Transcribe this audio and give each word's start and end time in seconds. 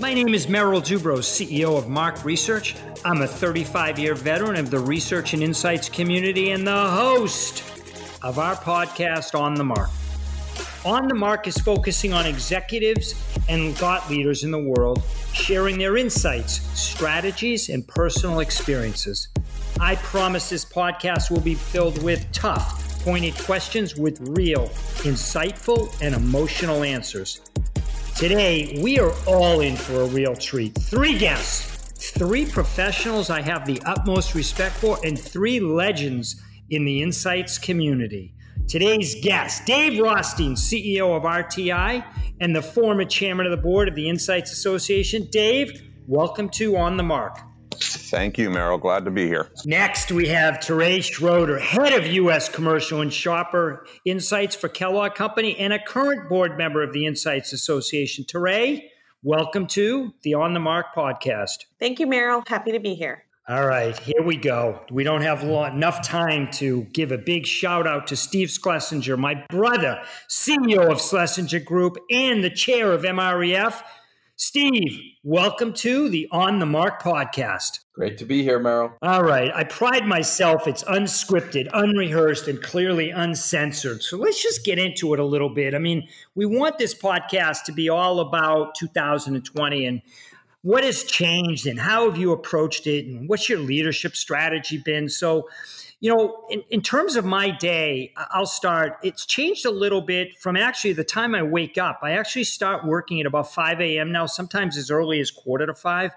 My 0.00 0.14
name 0.14 0.32
is 0.32 0.48
Merrill 0.48 0.80
Dubrow, 0.80 1.18
CEO 1.18 1.76
of 1.76 1.88
Mark 1.88 2.24
Research. 2.24 2.76
I'm 3.04 3.22
a 3.22 3.26
35 3.26 3.98
year 3.98 4.14
veteran 4.14 4.54
of 4.54 4.70
the 4.70 4.78
research 4.78 5.34
and 5.34 5.42
insights 5.42 5.88
community 5.88 6.52
and 6.52 6.64
the 6.64 6.88
host 6.88 7.64
of 8.22 8.38
our 8.38 8.54
podcast, 8.54 9.36
On 9.36 9.54
the 9.54 9.64
Mark. 9.64 9.90
On 10.84 11.08
the 11.08 11.14
Mark 11.14 11.48
is 11.48 11.56
focusing 11.58 12.12
on 12.12 12.26
executives 12.26 13.16
and 13.48 13.76
thought 13.76 14.08
leaders 14.08 14.44
in 14.44 14.52
the 14.52 14.58
world 14.58 15.02
sharing 15.32 15.78
their 15.78 15.96
insights, 15.96 16.60
strategies, 16.80 17.68
and 17.68 17.86
personal 17.88 18.38
experiences. 18.38 19.26
I 19.80 19.96
promise 19.96 20.48
this 20.48 20.64
podcast 20.64 21.28
will 21.28 21.40
be 21.40 21.56
filled 21.56 22.00
with 22.04 22.24
tough, 22.30 23.02
pointed 23.02 23.36
questions 23.38 23.96
with 23.96 24.20
real, 24.38 24.68
insightful, 25.02 25.92
and 26.00 26.14
emotional 26.14 26.84
answers. 26.84 27.40
Today, 28.18 28.76
we 28.82 28.98
are 28.98 29.12
all 29.28 29.60
in 29.60 29.76
for 29.76 30.00
a 30.00 30.06
real 30.06 30.34
treat. 30.34 30.74
Three 30.74 31.16
guests, 31.16 32.10
three 32.10 32.44
professionals 32.44 33.30
I 33.30 33.42
have 33.42 33.64
the 33.64 33.80
utmost 33.86 34.34
respect 34.34 34.74
for, 34.74 34.98
and 35.04 35.16
three 35.16 35.60
legends 35.60 36.42
in 36.68 36.84
the 36.84 37.00
insights 37.00 37.58
community. 37.58 38.34
Today's 38.66 39.14
guest, 39.22 39.66
Dave 39.66 40.00
Rothstein, 40.00 40.54
CEO 40.56 41.16
of 41.16 41.22
RTI 41.22 42.04
and 42.40 42.56
the 42.56 42.60
former 42.60 43.04
chairman 43.04 43.46
of 43.46 43.52
the 43.52 43.62
board 43.62 43.86
of 43.86 43.94
the 43.94 44.08
Insights 44.08 44.50
Association. 44.50 45.28
Dave, 45.30 45.80
welcome 46.08 46.48
to 46.48 46.76
On 46.76 46.96
the 46.96 47.04
Mark. 47.04 47.38
Thank 47.80 48.38
you, 48.38 48.50
Merrill. 48.50 48.78
Glad 48.78 49.04
to 49.04 49.10
be 49.10 49.26
here. 49.26 49.50
Next, 49.64 50.10
we 50.10 50.28
have 50.28 50.54
Teray 50.54 51.02
Schroeder, 51.02 51.58
head 51.58 51.92
of 51.92 52.06
U.S. 52.06 52.48
Commercial 52.48 53.00
and 53.00 53.12
Shopper 53.12 53.86
Insights 54.04 54.54
for 54.54 54.68
Kellogg 54.68 55.14
Company 55.14 55.56
and 55.58 55.72
a 55.72 55.78
current 55.78 56.28
board 56.28 56.58
member 56.58 56.82
of 56.82 56.92
the 56.92 57.06
Insights 57.06 57.52
Association. 57.52 58.24
Teray, 58.24 58.88
welcome 59.22 59.66
to 59.68 60.12
the 60.22 60.34
On 60.34 60.54
the 60.54 60.60
Mark 60.60 60.86
podcast. 60.96 61.66
Thank 61.78 62.00
you, 62.00 62.06
Merrill. 62.06 62.42
Happy 62.46 62.72
to 62.72 62.80
be 62.80 62.94
here. 62.94 63.24
All 63.48 63.66
right, 63.66 63.98
here 64.00 64.22
we 64.22 64.36
go. 64.36 64.82
We 64.90 65.04
don't 65.04 65.22
have 65.22 65.42
long, 65.42 65.74
enough 65.74 66.06
time 66.06 66.50
to 66.52 66.82
give 66.92 67.12
a 67.12 67.16
big 67.16 67.46
shout 67.46 67.86
out 67.86 68.06
to 68.08 68.16
Steve 68.16 68.50
Schlesinger, 68.50 69.16
my 69.16 69.42
brother, 69.48 70.02
CEO 70.28 70.92
of 70.92 71.00
Schlesinger 71.00 71.60
Group 71.60 71.96
and 72.10 72.44
the 72.44 72.50
chair 72.50 72.92
of 72.92 73.04
MREF. 73.04 73.82
Steve, 74.40 75.00
welcome 75.24 75.72
to 75.72 76.08
the 76.08 76.28
On 76.30 76.60
the 76.60 76.64
Mark 76.64 77.02
podcast. 77.02 77.80
Great 77.92 78.16
to 78.18 78.24
be 78.24 78.44
here, 78.44 78.60
Merrill. 78.60 78.92
All 79.02 79.24
right. 79.24 79.50
I 79.52 79.64
pride 79.64 80.06
myself, 80.06 80.68
it's 80.68 80.84
unscripted, 80.84 81.68
unrehearsed, 81.72 82.46
and 82.46 82.62
clearly 82.62 83.10
uncensored. 83.10 84.00
So 84.00 84.16
let's 84.16 84.40
just 84.40 84.64
get 84.64 84.78
into 84.78 85.12
it 85.12 85.18
a 85.18 85.24
little 85.24 85.48
bit. 85.48 85.74
I 85.74 85.78
mean, 85.78 86.06
we 86.36 86.46
want 86.46 86.78
this 86.78 86.94
podcast 86.94 87.64
to 87.64 87.72
be 87.72 87.88
all 87.88 88.20
about 88.20 88.76
2020 88.76 89.86
and 89.86 90.02
what 90.62 90.84
has 90.84 91.02
changed 91.02 91.66
and 91.66 91.80
how 91.80 92.08
have 92.08 92.16
you 92.16 92.30
approached 92.30 92.86
it 92.86 93.06
and 93.06 93.28
what's 93.28 93.48
your 93.48 93.58
leadership 93.58 94.14
strategy 94.14 94.78
been? 94.78 95.08
So, 95.08 95.48
you 96.00 96.14
know, 96.14 96.44
in, 96.48 96.62
in 96.70 96.80
terms 96.80 97.16
of 97.16 97.24
my 97.24 97.50
day, 97.50 98.12
I'll 98.16 98.46
start. 98.46 98.98
It's 99.02 99.26
changed 99.26 99.66
a 99.66 99.70
little 99.70 100.00
bit 100.00 100.38
from 100.38 100.56
actually 100.56 100.92
the 100.92 101.04
time 101.04 101.34
I 101.34 101.42
wake 101.42 101.76
up. 101.76 102.00
I 102.02 102.12
actually 102.12 102.44
start 102.44 102.86
working 102.86 103.20
at 103.20 103.26
about 103.26 103.52
5 103.52 103.80
a.m. 103.80 104.12
now, 104.12 104.26
sometimes 104.26 104.76
as 104.76 104.90
early 104.90 105.18
as 105.18 105.30
quarter 105.30 105.66
to 105.66 105.74
five. 105.74 106.12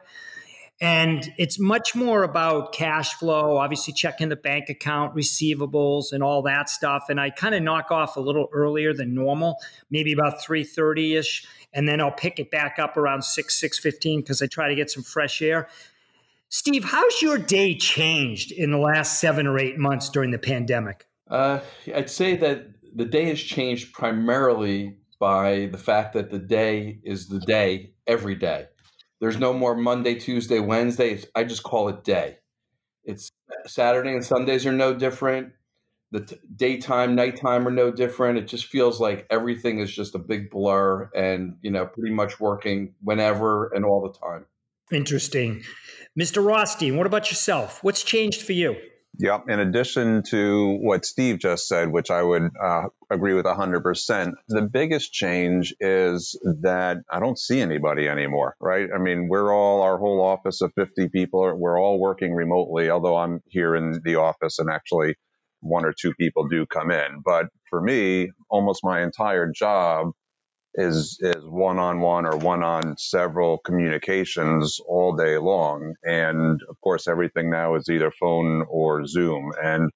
And 0.79 1.31
it's 1.37 1.59
much 1.59 1.93
more 1.93 2.23
about 2.23 2.73
cash 2.73 3.13
flow, 3.13 3.57
obviously 3.57 3.93
checking 3.93 4.29
the 4.29 4.35
bank 4.35 4.67
account, 4.67 5.15
receivables, 5.15 6.11
and 6.11 6.23
all 6.23 6.41
that 6.43 6.69
stuff. 6.69 7.05
And 7.07 7.21
I 7.21 7.29
kind 7.29 7.53
of 7.53 7.61
knock 7.61 7.91
off 7.91 8.17
a 8.17 8.19
little 8.19 8.49
earlier 8.51 8.91
than 8.91 9.13
normal, 9.13 9.57
maybe 9.91 10.11
about 10.11 10.41
3:30 10.41 11.17
ish, 11.17 11.45
and 11.71 11.87
then 11.87 12.01
I'll 12.01 12.11
pick 12.11 12.39
it 12.39 12.49
back 12.49 12.79
up 12.79 12.97
around 12.97 13.23
6, 13.23 13.55
6:15 13.59 14.21
because 14.21 14.41
I 14.41 14.47
try 14.47 14.69
to 14.69 14.75
get 14.75 14.89
some 14.89 15.03
fresh 15.03 15.43
air. 15.43 15.69
Steve, 16.53 16.83
how's 16.83 17.21
your 17.21 17.37
day 17.37 17.73
changed 17.73 18.51
in 18.51 18.71
the 18.71 18.77
last 18.77 19.21
seven 19.21 19.47
or 19.47 19.57
eight 19.57 19.77
months 19.77 20.09
during 20.09 20.31
the 20.31 20.37
pandemic? 20.37 21.07
Uh, 21.29 21.61
I'd 21.95 22.09
say 22.09 22.35
that 22.35 22.67
the 22.93 23.05
day 23.05 23.23
has 23.29 23.39
changed 23.39 23.93
primarily 23.93 24.97
by 25.17 25.69
the 25.71 25.77
fact 25.77 26.11
that 26.13 26.29
the 26.29 26.39
day 26.39 26.99
is 27.05 27.29
the 27.29 27.39
day 27.39 27.93
every 28.05 28.35
day. 28.35 28.65
There's 29.21 29.39
no 29.39 29.53
more 29.53 29.75
Monday, 29.77 30.15
Tuesday, 30.15 30.59
Wednesday. 30.59 31.23
I 31.35 31.45
just 31.45 31.63
call 31.63 31.87
it 31.87 32.03
day. 32.03 32.39
It's 33.05 33.31
Saturday 33.65 34.11
and 34.11 34.25
Sundays 34.25 34.65
are 34.65 34.73
no 34.73 34.93
different. 34.93 35.53
The 36.11 36.25
t- 36.25 36.35
daytime, 36.53 37.15
nighttime 37.15 37.65
are 37.65 37.71
no 37.71 37.91
different. 37.91 38.39
It 38.39 38.47
just 38.49 38.65
feels 38.65 38.99
like 38.99 39.25
everything 39.29 39.79
is 39.79 39.89
just 39.89 40.15
a 40.15 40.19
big 40.19 40.49
blur 40.49 41.09
and, 41.15 41.55
you 41.61 41.71
know, 41.71 41.85
pretty 41.85 42.13
much 42.13 42.41
working 42.41 42.93
whenever 43.01 43.67
and 43.73 43.85
all 43.85 44.01
the 44.01 44.19
time. 44.19 44.47
Interesting. 44.91 45.63
Mr. 46.19 46.45
Rothstein, 46.45 46.97
what 46.97 47.07
about 47.07 47.29
yourself? 47.29 47.81
What's 47.83 48.03
changed 48.03 48.41
for 48.41 48.51
you? 48.51 48.75
Yep. 49.19 49.45
In 49.49 49.59
addition 49.59 50.23
to 50.29 50.77
what 50.81 51.05
Steve 51.05 51.39
just 51.39 51.67
said, 51.67 51.91
which 51.91 52.09
I 52.11 52.21
would 52.21 52.49
uh, 52.61 52.83
agree 53.09 53.33
with 53.33 53.45
100%, 53.45 54.33
the 54.47 54.61
biggest 54.61 55.13
change 55.13 55.73
is 55.79 56.39
that 56.61 56.97
I 57.09 57.19
don't 57.19 57.37
see 57.37 57.61
anybody 57.61 58.07
anymore, 58.07 58.55
right? 58.59 58.89
I 58.93 58.97
mean, 58.97 59.27
we're 59.29 59.53
all, 59.53 59.81
our 59.81 59.97
whole 59.97 60.21
office 60.21 60.61
of 60.61 60.73
50 60.75 61.09
people, 61.09 61.55
we're 61.57 61.79
all 61.79 61.99
working 61.99 62.33
remotely, 62.33 62.89
although 62.89 63.17
I'm 63.17 63.41
here 63.47 63.75
in 63.75 64.01
the 64.03 64.15
office 64.15 64.59
and 64.59 64.69
actually 64.69 65.15
one 65.59 65.85
or 65.85 65.93
two 65.93 66.13
people 66.15 66.47
do 66.47 66.65
come 66.65 66.91
in. 66.91 67.21
But 67.23 67.47
for 67.69 67.81
me, 67.81 68.31
almost 68.49 68.83
my 68.83 69.01
entire 69.01 69.51
job 69.51 70.11
is 70.75 71.17
is 71.21 71.43
one 71.43 71.79
on 71.79 71.99
one 71.99 72.25
or 72.25 72.37
one 72.37 72.63
on 72.63 72.97
several 72.97 73.57
communications 73.59 74.79
all 74.87 75.15
day 75.15 75.37
long. 75.37 75.95
And 76.03 76.61
of 76.69 76.79
course, 76.81 77.07
everything 77.07 77.49
now 77.49 77.75
is 77.75 77.89
either 77.89 78.11
phone 78.19 78.63
or 78.69 79.05
Zoom. 79.05 79.51
And 79.61 79.91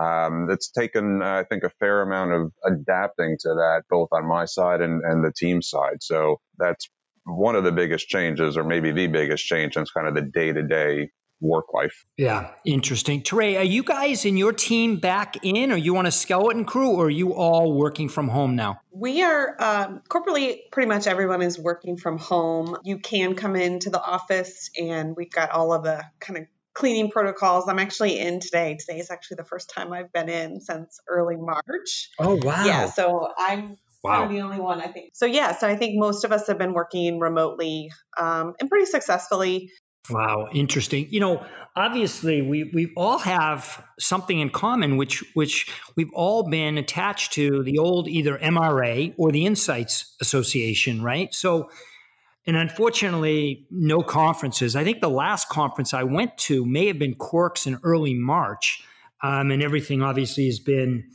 um, 0.00 0.48
it's 0.50 0.70
taken, 0.70 1.22
I 1.22 1.44
think, 1.44 1.64
a 1.64 1.70
fair 1.80 2.02
amount 2.02 2.32
of 2.32 2.52
adapting 2.64 3.36
to 3.40 3.48
that, 3.48 3.82
both 3.90 4.08
on 4.12 4.28
my 4.28 4.44
side 4.44 4.80
and, 4.80 5.02
and 5.02 5.24
the 5.24 5.32
team 5.32 5.62
side. 5.62 6.02
So 6.02 6.40
that's 6.58 6.88
one 7.24 7.56
of 7.56 7.64
the 7.64 7.72
biggest 7.72 8.08
changes, 8.08 8.56
or 8.56 8.64
maybe 8.64 8.92
the 8.92 9.06
biggest 9.06 9.44
change, 9.44 9.76
it's 9.76 9.90
kind 9.90 10.08
of 10.08 10.14
the 10.14 10.22
day 10.22 10.52
to 10.52 10.62
day 10.62 11.10
work 11.40 11.72
life. 11.72 12.04
Yeah, 12.16 12.50
interesting. 12.64 13.22
Teray, 13.22 13.58
are 13.58 13.64
you 13.64 13.82
guys 13.82 14.24
in 14.24 14.36
your 14.36 14.52
team 14.52 14.96
back 14.96 15.36
in? 15.42 15.72
Are 15.72 15.78
you 15.78 15.96
on 15.96 16.06
a 16.06 16.10
skeleton 16.10 16.64
crew 16.64 16.90
or 16.90 17.06
are 17.06 17.10
you 17.10 17.34
all 17.34 17.72
working 17.72 18.08
from 18.08 18.28
home 18.28 18.56
now? 18.56 18.80
We 18.90 19.22
are 19.22 19.56
um, 19.60 20.02
corporately, 20.08 20.70
pretty 20.72 20.88
much 20.88 21.06
everyone 21.06 21.42
is 21.42 21.58
working 21.58 21.96
from 21.96 22.18
home. 22.18 22.76
You 22.84 22.98
can 22.98 23.34
come 23.34 23.56
into 23.56 23.90
the 23.90 24.02
office 24.02 24.70
and 24.80 25.16
we've 25.16 25.30
got 25.30 25.50
all 25.50 25.72
of 25.72 25.84
the 25.84 26.04
kind 26.20 26.38
of 26.38 26.46
cleaning 26.74 27.10
protocols. 27.10 27.68
I'm 27.68 27.78
actually 27.78 28.18
in 28.18 28.40
today. 28.40 28.76
Today 28.78 28.98
is 28.98 29.10
actually 29.10 29.36
the 29.36 29.44
first 29.44 29.70
time 29.70 29.92
I've 29.92 30.12
been 30.12 30.28
in 30.28 30.60
since 30.60 31.00
early 31.08 31.36
March. 31.36 32.10
Oh, 32.18 32.38
wow. 32.42 32.64
Yeah, 32.64 32.86
so 32.86 33.28
I'm 33.36 33.76
Wow. 34.04 34.22
I'm 34.22 34.32
the 34.32 34.42
only 34.42 34.60
one, 34.60 34.80
I 34.80 34.86
think. 34.86 35.10
So, 35.14 35.26
yeah, 35.26 35.56
so 35.56 35.66
I 35.66 35.74
think 35.74 35.98
most 35.98 36.24
of 36.24 36.30
us 36.30 36.46
have 36.46 36.56
been 36.56 36.72
working 36.72 37.18
remotely 37.18 37.90
um, 38.16 38.54
and 38.60 38.70
pretty 38.70 38.86
successfully. 38.86 39.72
Wow, 40.10 40.48
interesting. 40.52 41.06
You 41.10 41.20
know, 41.20 41.46
obviously 41.76 42.42
we 42.42 42.70
we 42.74 42.92
all 42.96 43.18
have 43.18 43.84
something 43.98 44.40
in 44.40 44.50
common 44.50 44.96
which 44.96 45.22
which 45.34 45.70
we've 45.96 46.10
all 46.12 46.48
been 46.48 46.78
attached 46.78 47.32
to 47.34 47.62
the 47.62 47.78
old 47.78 48.08
either 48.08 48.38
MRA 48.38 49.14
or 49.16 49.30
the 49.30 49.46
Insights 49.46 50.16
Association, 50.20 51.02
right? 51.02 51.34
So 51.34 51.70
and 52.46 52.56
unfortunately 52.56 53.66
no 53.70 54.00
conferences. 54.00 54.74
I 54.74 54.82
think 54.82 55.00
the 55.00 55.10
last 55.10 55.50
conference 55.50 55.92
I 55.92 56.04
went 56.04 56.36
to 56.38 56.64
may 56.64 56.86
have 56.86 56.98
been 56.98 57.14
Quirk's 57.14 57.66
in 57.66 57.78
early 57.82 58.14
March. 58.14 58.82
Um, 59.22 59.50
and 59.50 59.62
everything 59.62 60.00
obviously 60.02 60.46
has 60.46 60.58
been 60.58 61.10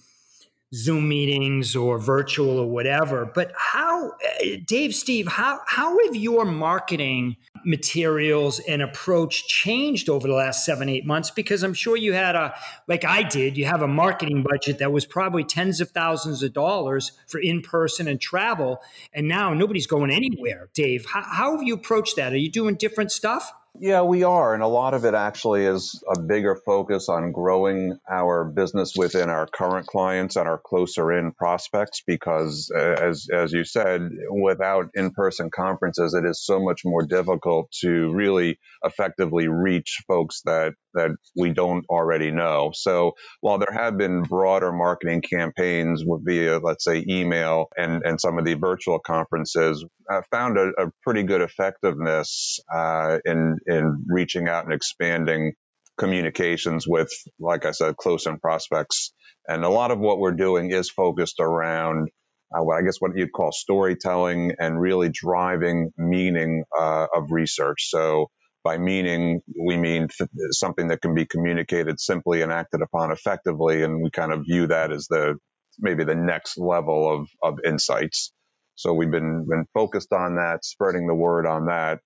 Zoom 0.73 1.07
meetings 1.07 1.75
or 1.75 1.99
virtual 1.99 2.59
or 2.59 2.69
whatever. 2.69 3.25
But 3.25 3.53
how, 3.55 4.13
eh, 4.41 4.57
Dave, 4.65 4.95
Steve, 4.95 5.27
how, 5.27 5.59
how 5.67 5.97
have 6.05 6.15
your 6.15 6.45
marketing 6.45 7.37
materials 7.63 8.59
and 8.59 8.81
approach 8.81 9.47
changed 9.47 10.09
over 10.09 10.27
the 10.27 10.33
last 10.33 10.65
seven, 10.65 10.89
eight 10.89 11.05
months? 11.05 11.29
Because 11.29 11.63
I'm 11.63 11.75
sure 11.75 11.95
you 11.95 12.13
had 12.13 12.35
a, 12.35 12.55
like 12.87 13.05
I 13.05 13.21
did, 13.23 13.55
you 13.55 13.65
have 13.65 13.83
a 13.83 13.87
marketing 13.87 14.43
budget 14.49 14.79
that 14.79 14.91
was 14.91 15.05
probably 15.05 15.43
tens 15.43 15.79
of 15.79 15.91
thousands 15.91 16.41
of 16.41 16.53
dollars 16.53 17.11
for 17.27 17.39
in 17.39 17.61
person 17.61 18.07
and 18.07 18.19
travel. 18.19 18.81
And 19.13 19.27
now 19.27 19.53
nobody's 19.53 19.87
going 19.87 20.09
anywhere. 20.09 20.69
Dave, 20.73 21.05
how, 21.05 21.21
how 21.21 21.51
have 21.51 21.63
you 21.63 21.75
approached 21.75 22.15
that? 22.15 22.33
Are 22.33 22.37
you 22.37 22.49
doing 22.49 22.75
different 22.75 23.11
stuff? 23.11 23.51
Yeah, 23.79 24.03
we 24.03 24.23
are. 24.23 24.53
And 24.53 24.61
a 24.61 24.67
lot 24.67 24.93
of 24.93 25.03
it 25.03 25.15
actually 25.15 25.65
is 25.65 26.03
a 26.07 26.19
bigger 26.19 26.55
focus 26.55 27.09
on 27.09 27.31
growing 27.31 27.97
our 28.09 28.45
business 28.45 28.93
within 28.95 29.31
our 29.31 29.47
current 29.47 29.87
clients 29.87 30.35
and 30.35 30.47
our 30.47 30.59
closer 30.63 31.11
in 31.11 31.31
prospects 31.31 32.03
because 32.05 32.71
as, 32.75 33.27
as 33.33 33.51
you 33.51 33.63
said, 33.63 34.11
without 34.29 34.89
in-person 34.93 35.49
conferences, 35.49 36.13
it 36.13 36.23
is 36.23 36.45
so 36.45 36.59
much 36.63 36.81
more 36.85 37.03
difficult 37.03 37.71
to 37.81 38.13
really 38.13 38.59
effectively 38.83 39.47
reach 39.47 40.03
folks 40.07 40.41
that, 40.45 40.73
that 40.93 41.09
we 41.35 41.51
don't 41.51 41.85
already 41.89 42.29
know. 42.29 42.71
So 42.75 43.13
while 43.41 43.57
there 43.57 43.73
have 43.73 43.97
been 43.97 44.21
broader 44.21 44.71
marketing 44.71 45.23
campaigns 45.23 46.03
via, 46.05 46.59
let's 46.59 46.83
say, 46.83 47.03
email 47.09 47.69
and, 47.75 48.03
and 48.05 48.21
some 48.21 48.37
of 48.37 48.45
the 48.45 48.53
virtual 48.53 48.99
conferences, 48.99 49.83
I 50.07 50.21
found 50.29 50.57
a, 50.57 50.69
a 50.77 50.91
pretty 51.01 51.23
good 51.23 51.41
effectiveness 51.41 52.59
uh, 52.71 53.17
in 53.25 53.57
in 53.67 54.05
reaching 54.07 54.47
out 54.47 54.65
and 54.65 54.73
expanding 54.73 55.53
communications 55.97 56.87
with, 56.87 57.11
like 57.39 57.65
I 57.65 57.71
said, 57.71 57.97
close 57.97 58.25
in 58.25 58.39
prospects. 58.39 59.13
And 59.47 59.63
a 59.63 59.69
lot 59.69 59.91
of 59.91 59.99
what 59.99 60.19
we're 60.19 60.31
doing 60.31 60.71
is 60.71 60.89
focused 60.89 61.39
around 61.39 62.09
uh, 62.55 62.67
I 62.69 62.81
guess 62.83 62.97
what 62.99 63.15
you'd 63.15 63.31
call 63.31 63.51
storytelling 63.51 64.53
and 64.59 64.79
really 64.79 65.09
driving 65.09 65.91
meaning 65.97 66.63
uh, 66.77 67.07
of 67.15 67.31
research. 67.31 67.89
So 67.89 68.29
by 68.63 68.77
meaning, 68.77 69.41
we 69.59 69.75
mean 69.75 70.07
th- 70.07 70.29
something 70.51 70.87
that 70.89 71.01
can 71.01 71.15
be 71.15 71.25
communicated 71.25 71.99
simply 71.99 72.41
and 72.41 72.51
acted 72.51 72.81
upon 72.81 73.11
effectively. 73.11 73.83
And 73.83 74.01
we 74.03 74.11
kind 74.11 74.31
of 74.31 74.45
view 74.45 74.67
that 74.67 74.91
as 74.91 75.07
the 75.07 75.37
maybe 75.79 76.03
the 76.03 76.15
next 76.15 76.57
level 76.57 77.11
of, 77.11 77.27
of 77.41 77.59
insights. 77.65 78.31
So 78.75 78.93
we've 78.93 79.11
been, 79.11 79.45
been 79.49 79.65
focused 79.73 80.13
on 80.13 80.35
that, 80.35 80.63
spreading 80.63 81.07
the 81.07 81.15
word 81.15 81.47
on 81.47 81.65
that 81.65 81.99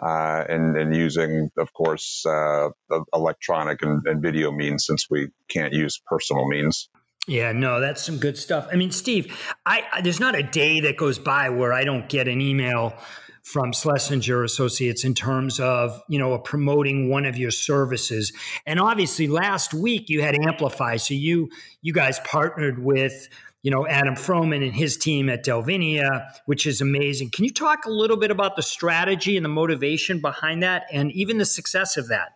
uh, 0.00 0.44
and, 0.48 0.76
and 0.76 0.94
using, 0.94 1.50
of 1.58 1.72
course, 1.72 2.24
uh, 2.26 2.68
electronic 3.12 3.82
and, 3.82 4.06
and 4.06 4.22
video 4.22 4.50
means 4.50 4.86
since 4.86 5.06
we 5.08 5.28
can't 5.48 5.72
use 5.72 6.00
personal 6.06 6.48
means. 6.48 6.88
Yeah, 7.26 7.52
no, 7.52 7.80
that's 7.80 8.04
some 8.04 8.18
good 8.18 8.36
stuff. 8.36 8.68
I 8.70 8.76
mean, 8.76 8.90
Steve, 8.90 9.34
I, 9.64 9.84
I, 9.92 10.00
there's 10.02 10.20
not 10.20 10.34
a 10.34 10.42
day 10.42 10.80
that 10.80 10.96
goes 10.96 11.18
by 11.18 11.48
where 11.48 11.72
I 11.72 11.84
don't 11.84 12.08
get 12.08 12.28
an 12.28 12.40
email 12.40 12.94
from 13.42 13.72
Schlesinger 13.72 14.42
Associates 14.42 15.04
in 15.04 15.14
terms 15.14 15.60
of 15.60 16.02
you 16.08 16.18
know 16.18 16.36
promoting 16.38 17.08
one 17.08 17.24
of 17.24 17.36
your 17.36 17.50
services. 17.50 18.32
And 18.66 18.80
obviously, 18.80 19.26
last 19.26 19.72
week 19.72 20.08
you 20.08 20.22
had 20.22 20.34
Amplify, 20.34 20.96
so 20.96 21.14
you 21.14 21.48
you 21.80 21.92
guys 21.92 22.18
partnered 22.20 22.82
with 22.82 23.28
you 23.64 23.70
know, 23.70 23.86
Adam 23.86 24.14
Froman 24.14 24.62
and 24.62 24.74
his 24.74 24.98
team 24.98 25.30
at 25.30 25.42
Delvinia, 25.42 26.26
which 26.44 26.66
is 26.66 26.82
amazing. 26.82 27.30
Can 27.30 27.46
you 27.46 27.50
talk 27.50 27.86
a 27.86 27.90
little 27.90 28.18
bit 28.18 28.30
about 28.30 28.56
the 28.56 28.62
strategy 28.62 29.38
and 29.38 29.44
the 29.44 29.48
motivation 29.48 30.20
behind 30.20 30.62
that 30.62 30.84
and 30.92 31.10
even 31.12 31.38
the 31.38 31.46
success 31.46 31.96
of 31.96 32.08
that? 32.08 32.34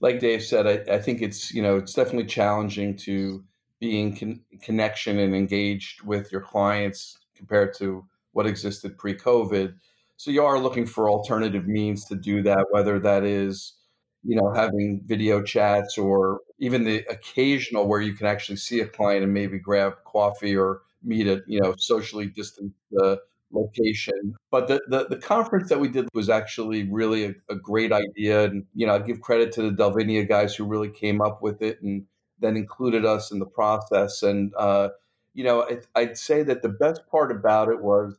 Like 0.00 0.20
Dave 0.20 0.42
said, 0.42 0.66
I, 0.66 0.94
I 0.94 0.98
think 0.98 1.20
it's, 1.20 1.52
you 1.52 1.60
know, 1.60 1.76
it's 1.76 1.92
definitely 1.92 2.24
challenging 2.24 2.96
to 2.96 3.44
be 3.78 4.00
in 4.00 4.16
con- 4.16 4.40
connection 4.62 5.18
and 5.18 5.36
engaged 5.36 6.00
with 6.00 6.32
your 6.32 6.40
clients 6.40 7.18
compared 7.36 7.74
to 7.74 8.06
what 8.32 8.46
existed 8.46 8.96
pre 8.96 9.14
COVID. 9.14 9.74
So 10.16 10.30
you 10.30 10.42
are 10.42 10.58
looking 10.58 10.86
for 10.86 11.10
alternative 11.10 11.68
means 11.68 12.06
to 12.06 12.14
do 12.14 12.42
that, 12.44 12.64
whether 12.70 12.98
that 13.00 13.24
is, 13.24 13.74
you 14.22 14.36
know, 14.36 14.52
having 14.52 15.00
video 15.04 15.42
chats 15.42 15.96
or 15.96 16.40
even 16.58 16.84
the 16.84 17.04
occasional 17.08 17.86
where 17.86 18.00
you 18.00 18.12
can 18.12 18.26
actually 18.26 18.56
see 18.56 18.80
a 18.80 18.86
client 18.86 19.24
and 19.24 19.32
maybe 19.32 19.58
grab 19.58 19.94
coffee 20.04 20.56
or 20.56 20.82
meet 21.02 21.26
at, 21.26 21.42
you 21.46 21.60
know, 21.60 21.74
socially 21.78 22.26
distant 22.26 22.72
uh, 23.02 23.16
location. 23.52 24.34
But 24.50 24.68
the, 24.68 24.82
the, 24.88 25.06
the, 25.08 25.16
conference 25.16 25.70
that 25.70 25.80
we 25.80 25.88
did 25.88 26.08
was 26.12 26.28
actually 26.28 26.84
really 26.90 27.24
a, 27.24 27.34
a, 27.48 27.56
great 27.56 27.92
idea. 27.92 28.44
And, 28.44 28.66
you 28.74 28.86
know, 28.86 28.94
I 28.94 28.98
give 28.98 29.22
credit 29.22 29.52
to 29.52 29.62
the 29.62 29.70
Delvinia 29.70 30.28
guys 30.28 30.54
who 30.54 30.64
really 30.64 30.90
came 30.90 31.20
up 31.22 31.42
with 31.42 31.62
it 31.62 31.80
and 31.80 32.04
then 32.38 32.56
included 32.56 33.06
us 33.06 33.32
in 33.32 33.38
the 33.38 33.46
process. 33.46 34.22
And, 34.22 34.52
uh, 34.56 34.90
you 35.32 35.44
know, 35.44 35.66
I'd 35.94 36.18
say 36.18 36.42
that 36.42 36.62
the 36.62 36.68
best 36.68 37.06
part 37.10 37.32
about 37.32 37.68
it 37.68 37.80
was 37.80 38.18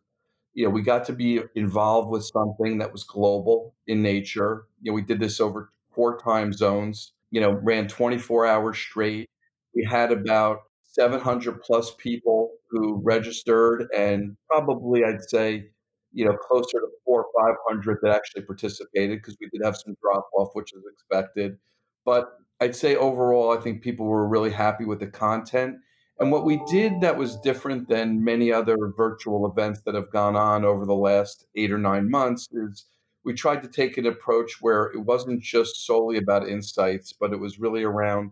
you 0.53 0.65
know, 0.65 0.69
we 0.69 0.81
got 0.81 1.05
to 1.05 1.13
be 1.13 1.39
involved 1.55 2.09
with 2.09 2.25
something 2.25 2.79
that 2.79 2.91
was 2.91 3.03
global 3.03 3.73
in 3.87 4.01
nature. 4.01 4.65
You 4.81 4.91
know, 4.91 4.95
we 4.95 5.01
did 5.01 5.19
this 5.19 5.39
over 5.39 5.71
four 5.93 6.17
time 6.19 6.53
zones, 6.53 7.13
you 7.31 7.41
know, 7.41 7.51
ran 7.51 7.87
24 7.87 8.45
hours 8.45 8.77
straight. 8.77 9.29
We 9.75 9.83
had 9.89 10.11
about 10.11 10.59
700 10.83 11.61
plus 11.61 11.93
people 11.97 12.51
who 12.69 13.01
registered, 13.03 13.87
and 13.95 14.35
probably 14.49 15.03
I'd 15.03 15.23
say, 15.29 15.69
you 16.13 16.25
know, 16.25 16.35
closer 16.35 16.79
to 16.79 16.87
four 17.05 17.25
or 17.25 17.55
500 17.67 17.99
that 18.01 18.13
actually 18.13 18.43
participated 18.43 19.19
because 19.19 19.37
we 19.39 19.49
did 19.49 19.61
have 19.63 19.77
some 19.77 19.95
drop 20.01 20.27
off, 20.35 20.49
which 20.53 20.73
is 20.73 20.83
expected. 20.91 21.57
But 22.05 22.37
I'd 22.59 22.75
say 22.75 22.95
overall, 22.95 23.57
I 23.57 23.61
think 23.61 23.81
people 23.81 24.05
were 24.05 24.27
really 24.27 24.51
happy 24.51 24.85
with 24.85 24.99
the 24.99 25.07
content. 25.07 25.77
And 26.19 26.31
what 26.31 26.45
we 26.45 26.61
did 26.69 27.01
that 27.01 27.17
was 27.17 27.37
different 27.37 27.87
than 27.87 28.23
many 28.23 28.51
other 28.51 28.77
virtual 28.95 29.49
events 29.49 29.81
that 29.85 29.95
have 29.95 30.11
gone 30.11 30.35
on 30.35 30.63
over 30.63 30.85
the 30.85 30.93
last 30.93 31.45
eight 31.55 31.71
or 31.71 31.79
nine 31.79 32.11
months 32.11 32.47
is 32.51 32.85
we 33.23 33.33
tried 33.33 33.63
to 33.63 33.69
take 33.69 33.97
an 33.97 34.05
approach 34.05 34.61
where 34.61 34.85
it 34.85 34.99
wasn't 34.99 35.41
just 35.41 35.85
solely 35.85 36.17
about 36.17 36.47
insights, 36.47 37.13
but 37.13 37.33
it 37.33 37.39
was 37.39 37.59
really 37.59 37.83
around 37.83 38.31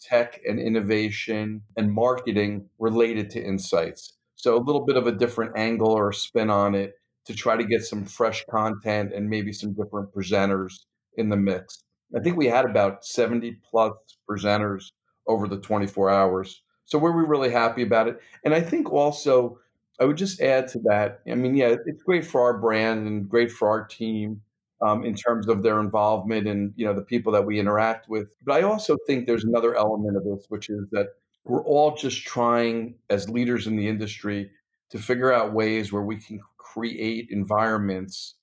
tech 0.00 0.40
and 0.46 0.58
innovation 0.58 1.62
and 1.76 1.92
marketing 1.92 2.68
related 2.78 3.30
to 3.30 3.42
insights. 3.42 4.14
So 4.34 4.56
a 4.56 4.64
little 4.64 4.84
bit 4.84 4.96
of 4.96 5.06
a 5.06 5.12
different 5.12 5.56
angle 5.56 5.92
or 5.92 6.12
spin 6.12 6.50
on 6.50 6.74
it 6.74 6.94
to 7.26 7.34
try 7.34 7.56
to 7.56 7.64
get 7.64 7.84
some 7.84 8.04
fresh 8.04 8.44
content 8.50 9.12
and 9.14 9.28
maybe 9.28 9.52
some 9.52 9.74
different 9.74 10.12
presenters 10.12 10.72
in 11.16 11.28
the 11.28 11.36
mix. 11.36 11.84
I 12.16 12.20
think 12.20 12.36
we 12.36 12.46
had 12.46 12.64
about 12.64 13.04
70 13.04 13.58
plus 13.70 13.92
presenters 14.28 14.90
over 15.26 15.46
the 15.46 15.58
24 15.58 16.10
hours. 16.10 16.62
So 16.84 16.98
we 16.98 17.10
were 17.10 17.26
really 17.26 17.50
happy 17.50 17.82
about 17.82 18.08
it. 18.08 18.20
And 18.44 18.52
I 18.52 18.60
think 18.60 18.90
also 18.90 19.58
I 20.00 20.04
would 20.04 20.16
just 20.16 20.40
add 20.40 20.68
to 20.68 20.78
that. 20.80 21.20
I 21.30 21.34
mean, 21.34 21.54
yeah, 21.54 21.76
it's 21.86 22.02
great 22.02 22.26
for 22.26 22.42
our 22.42 22.58
brand 22.58 23.06
and 23.06 23.28
great 23.28 23.52
for 23.52 23.68
our 23.68 23.84
team 23.84 24.40
um, 24.80 25.04
in 25.04 25.14
terms 25.14 25.48
of 25.48 25.62
their 25.62 25.80
involvement 25.80 26.48
and 26.48 26.72
you 26.76 26.84
know 26.84 26.94
the 26.94 27.02
people 27.02 27.32
that 27.32 27.44
we 27.44 27.58
interact 27.60 28.08
with. 28.08 28.34
But 28.42 28.56
I 28.56 28.62
also 28.62 28.96
think 29.06 29.26
there's 29.26 29.44
another 29.44 29.76
element 29.76 30.16
of 30.16 30.24
this, 30.24 30.46
which 30.48 30.68
is 30.70 30.88
that 30.92 31.08
we're 31.44 31.64
all 31.64 31.94
just 31.94 32.24
trying 32.24 32.94
as 33.10 33.28
leaders 33.28 33.66
in 33.66 33.76
the 33.76 33.88
industry 33.88 34.50
to 34.90 34.98
figure 34.98 35.32
out 35.32 35.52
ways 35.52 35.92
where 35.92 36.02
we 36.02 36.16
can 36.16 36.40
create 36.58 37.28
environments 37.30 38.34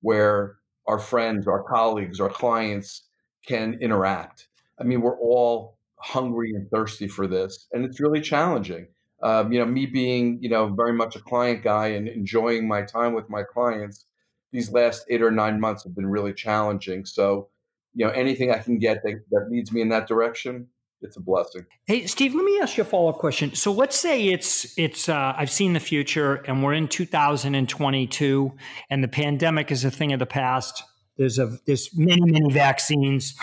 where 0.00 0.56
our 0.86 0.98
friends, 0.98 1.46
our 1.46 1.62
colleagues, 1.62 2.20
our 2.20 2.28
clients 2.28 3.02
can 3.46 3.78
interact. 3.80 4.48
I 4.80 4.84
mean, 4.84 5.00
we're 5.00 5.18
all 5.18 5.78
hungry 5.96 6.50
and 6.54 6.68
thirsty 6.70 7.06
for 7.06 7.26
this, 7.26 7.68
and 7.72 7.84
it's 7.84 8.00
really 8.00 8.20
challenging 8.20 8.86
um, 9.22 9.52
you 9.52 9.58
know, 9.58 9.66
me 9.66 9.86
being, 9.86 10.38
you 10.40 10.48
know, 10.48 10.68
very 10.68 10.92
much 10.92 11.16
a 11.16 11.20
client 11.20 11.62
guy 11.62 11.88
and 11.88 12.08
enjoying 12.08 12.66
my 12.66 12.82
time 12.82 13.14
with 13.14 13.30
my 13.30 13.42
clients, 13.42 14.04
these 14.52 14.72
last 14.72 15.04
eight 15.08 15.22
or 15.22 15.30
nine 15.30 15.60
months 15.60 15.84
have 15.84 15.94
been 15.94 16.06
really 16.06 16.32
challenging. 16.32 17.04
So, 17.04 17.48
you 17.94 18.04
know, 18.04 18.12
anything 18.12 18.50
I 18.50 18.58
can 18.58 18.78
get 18.78 19.02
that, 19.04 19.22
that 19.30 19.48
leads 19.50 19.72
me 19.72 19.80
in 19.80 19.90
that 19.90 20.08
direction, 20.08 20.68
it's 21.02 21.16
a 21.16 21.20
blessing. 21.20 21.66
Hey, 21.86 22.06
Steve, 22.06 22.34
let 22.34 22.44
me 22.44 22.58
ask 22.60 22.76
you 22.76 22.82
a 22.82 22.86
follow 22.86 23.08
up 23.08 23.18
question. 23.18 23.54
So 23.54 23.72
let's 23.72 23.98
say 23.98 24.28
it's 24.28 24.76
it's 24.78 25.08
uh, 25.08 25.34
I've 25.36 25.50
seen 25.50 25.72
the 25.72 25.80
future 25.80 26.36
and 26.46 26.62
we're 26.62 26.74
in 26.74 26.88
2022 26.88 28.52
and 28.90 29.04
the 29.04 29.08
pandemic 29.08 29.70
is 29.70 29.84
a 29.84 29.90
thing 29.90 30.12
of 30.12 30.20
the 30.20 30.26
past. 30.26 30.82
There's 31.16 31.38
a 31.38 31.58
there's 31.66 31.90
many 31.96 32.22
many 32.24 32.52
vaccines 32.52 33.34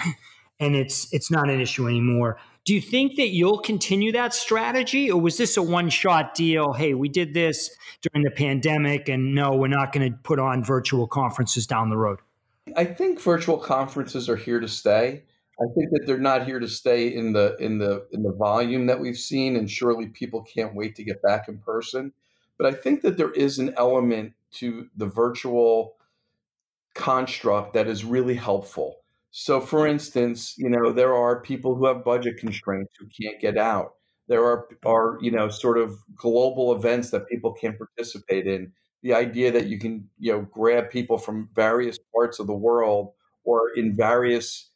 and 0.60 0.76
it's 0.76 1.12
it's 1.14 1.30
not 1.30 1.50
an 1.50 1.60
issue 1.60 1.88
anymore. 1.88 2.40
Do 2.70 2.76
you 2.76 2.82
think 2.82 3.16
that 3.16 3.30
you'll 3.30 3.58
continue 3.58 4.12
that 4.12 4.32
strategy, 4.32 5.10
or 5.10 5.20
was 5.20 5.38
this 5.38 5.58
a 5.58 5.64
one 5.64 5.90
shot 5.90 6.36
deal? 6.36 6.72
Hey, 6.74 6.94
we 6.94 7.10
did 7.10 7.34
this 7.34 7.76
during 8.04 8.24
the 8.24 8.30
pandemic, 8.30 9.10
and 9.10 9.34
no, 9.34 9.56
we're 9.56 9.70
not 9.70 9.92
going 9.92 10.12
to 10.12 10.16
put 10.20 10.38
on 10.38 10.64
virtual 10.64 11.08
conferences 11.08 11.66
down 11.66 11.90
the 11.90 11.98
road? 11.98 12.20
I 12.78 12.86
think 12.86 13.20
virtual 13.20 13.58
conferences 13.58 14.30
are 14.30 14.36
here 14.36 14.60
to 14.60 14.68
stay. 14.68 15.24
I 15.60 15.66
think 15.76 15.90
that 15.94 16.04
they're 16.06 16.20
not 16.20 16.46
here 16.46 16.60
to 16.60 16.68
stay 16.68 17.08
in 17.08 17.34
the 17.34 17.58
in 17.60 17.80
the 17.80 18.06
in 18.12 18.22
the 18.22 18.34
volume 18.34 18.86
that 18.86 19.00
we've 19.00 19.18
seen, 19.18 19.56
and 19.56 19.68
surely 19.68 20.06
people 20.06 20.44
can't 20.44 20.76
wait 20.76 20.96
to 20.98 21.04
get 21.04 21.24
back 21.24 21.48
in 21.48 21.58
person. 21.58 22.14
But 22.60 22.68
I 22.68 22.78
think 22.78 23.02
that 23.02 23.18
there 23.18 23.32
is 23.32 23.58
an 23.58 23.74
element 23.78 24.34
to 24.58 24.90
the 24.96 25.08
virtual 25.08 25.96
construct 26.94 27.74
that 27.74 27.88
is 27.88 28.06
really 28.06 28.36
helpful. 28.36 28.98
So, 29.32 29.62
for 29.62 29.86
instance, 29.86 30.56
you 30.58 30.70
know, 30.70 30.92
there 30.92 31.14
are 31.14 31.42
people 31.42 31.76
who 31.76 31.86
have 31.86 32.04
budget 32.04 32.38
constraints 32.38 32.94
who 33.00 33.08
can't 33.22 33.40
get 33.40 33.58
out. 33.58 33.94
There 34.28 34.44
are, 34.46 34.66
mm-hmm. 34.66 34.88
are 34.88 35.18
you 35.22 35.32
know, 35.32 35.50
sort 35.50 35.78
of 35.78 35.98
global 36.16 36.74
events 36.76 37.12
that 37.12 37.28
people 37.28 37.54
can 37.54 37.78
participate 37.78 38.48
in. 38.48 38.72
The 39.04 39.14
idea 39.14 39.52
that 39.52 39.68
you 39.68 39.80
can, 39.80 40.10
you 40.18 40.34
know, 40.34 40.42
grab 40.52 40.90
people 40.90 41.18
from 41.18 41.50
various 41.56 41.98
parts 42.14 42.40
of 42.40 42.48
the 42.48 42.56
world 42.56 43.14
or 43.44 43.72
in 43.76 43.96
various 43.96 44.72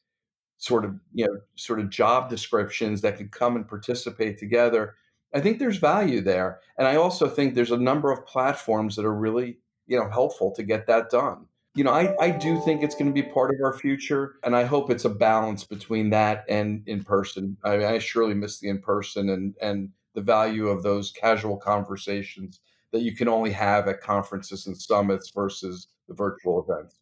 sort 0.58 0.86
of, 0.86 0.96
you 1.14 1.26
know, 1.26 1.40
sort 1.56 1.80
of 1.80 1.90
job 1.90 2.30
descriptions 2.30 3.02
that 3.02 3.18
can 3.18 3.28
come 3.28 3.56
and 3.56 3.68
participate 3.68 4.38
together. 4.38 4.96
I 5.36 5.42
think 5.42 5.60
there's 5.60 5.78
value 5.78 6.22
there. 6.22 6.60
And 6.78 6.88
I 6.88 6.96
also 6.96 7.28
think 7.28 7.54
there's 7.54 7.72
a 7.72 7.78
number 7.78 8.12
of 8.12 8.26
platforms 8.26 8.96
that 8.96 9.06
are 9.06 9.14
really, 9.14 9.58
you 9.88 10.00
know, 10.00 10.10
helpful 10.10 10.52
to 10.56 10.64
get 10.64 10.88
that 10.88 11.10
done. 11.10 11.48
You 11.76 11.84
know, 11.84 11.92
I, 11.92 12.16
I 12.20 12.30
do 12.30 12.60
think 12.62 12.84
it's 12.84 12.94
going 12.94 13.08
to 13.08 13.14
be 13.14 13.24
part 13.24 13.54
of 13.54 13.60
our 13.64 13.74
future. 13.74 14.36
And 14.44 14.56
I 14.56 14.64
hope 14.64 14.92
it's 14.92 15.06
a 15.06 15.10
balance 15.10 15.64
between 15.64 16.12
that 16.12 16.46
and 16.48 16.84
in 16.88 17.04
person. 17.04 17.58
I 17.64 17.78
mean, 17.78 17.88
I 17.88 17.98
surely 17.98 18.36
miss 18.36 18.60
the 18.60 18.70
in 18.70 18.80
person 18.80 19.30
and, 19.30 19.56
and 19.62 19.90
the 20.14 20.22
value 20.22 20.68
of 20.68 20.84
those 20.84 21.12
casual 21.12 21.58
conversations 21.58 22.60
that 22.92 23.02
you 23.02 23.16
can 23.16 23.28
only 23.28 23.52
have 23.52 23.88
at 23.88 24.02
conferences 24.02 24.68
and 24.68 24.80
summits 24.80 25.32
versus 25.32 25.88
the 26.08 26.14
virtual 26.14 26.64
events. 26.64 27.00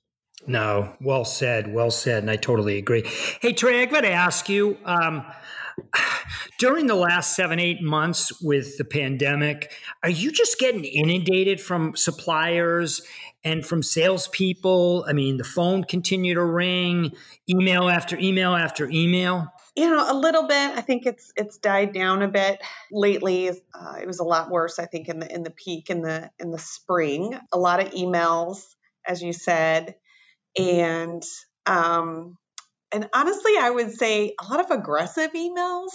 No, 0.48 0.96
well 1.02 1.26
said, 1.26 1.72
well 1.72 1.92
said, 1.92 2.24
and 2.24 2.32
I 2.32 2.36
totally 2.36 2.78
agree. 2.78 3.04
Hey 3.42 3.54
Trey, 3.54 3.84
I've 3.84 3.92
got 3.92 4.02
to 4.02 4.12
ask 4.12 4.50
you. 4.50 4.78
Um, 4.86 5.24
during 6.60 6.88
the 6.88 6.96
last 6.96 7.36
seven, 7.36 7.60
eight 7.60 7.82
months 7.82 8.42
with 8.42 8.78
the 8.78 8.86
pandemic, 8.86 9.72
are 10.02 10.10
you 10.10 10.32
just 10.32 10.58
getting 10.58 10.84
inundated 10.84 11.62
from 11.62 11.96
suppliers 11.96 13.02
and 13.44 13.66
from 13.66 13.84
salespeople? 13.84 15.06
I 15.08 15.14
mean, 15.14 15.38
the 15.38 15.44
phone 15.44 15.84
continued 15.84 16.36
to 16.36 16.44
ring, 16.44 17.14
email 17.50 17.90
after 17.90 18.18
email 18.18 18.56
after 18.56 18.90
email. 18.90 19.48
You 19.76 19.90
know, 19.90 20.12
a 20.12 20.18
little 20.18 20.48
bit. 20.48 20.72
I 20.78 20.82
think 20.82 21.06
it's 21.06 21.32
it's 21.36 21.58
died 21.58 21.94
down 21.94 22.22
a 22.22 22.28
bit 22.28 22.62
lately. 22.92 23.50
Uh, 23.50 23.96
it 24.02 24.08
was 24.08 24.20
a 24.20 24.26
lot 24.26 24.50
worse, 24.50 24.80
I 24.80 24.86
think, 24.86 25.08
in 25.08 25.20
the 25.20 25.34
in 25.34 25.44
the 25.44 25.52
peak 25.52 25.90
in 25.90 26.02
the 26.02 26.30
in 26.40 26.52
the 26.52 26.60
spring. 26.60 27.40
A 27.54 27.58
lot 27.58 27.80
of 27.80 27.94
emails, 27.94 28.64
as 29.06 29.22
you 29.22 29.32
said, 29.32 29.96
and 30.58 31.24
um, 31.66 32.38
and 32.92 33.10
honestly, 33.14 33.54
I 33.60 33.70
would 33.70 33.94
say 33.94 34.36
a 34.40 34.52
lot 34.52 34.60
of 34.60 34.72
aggressive 34.72 35.32
emails, 35.32 35.92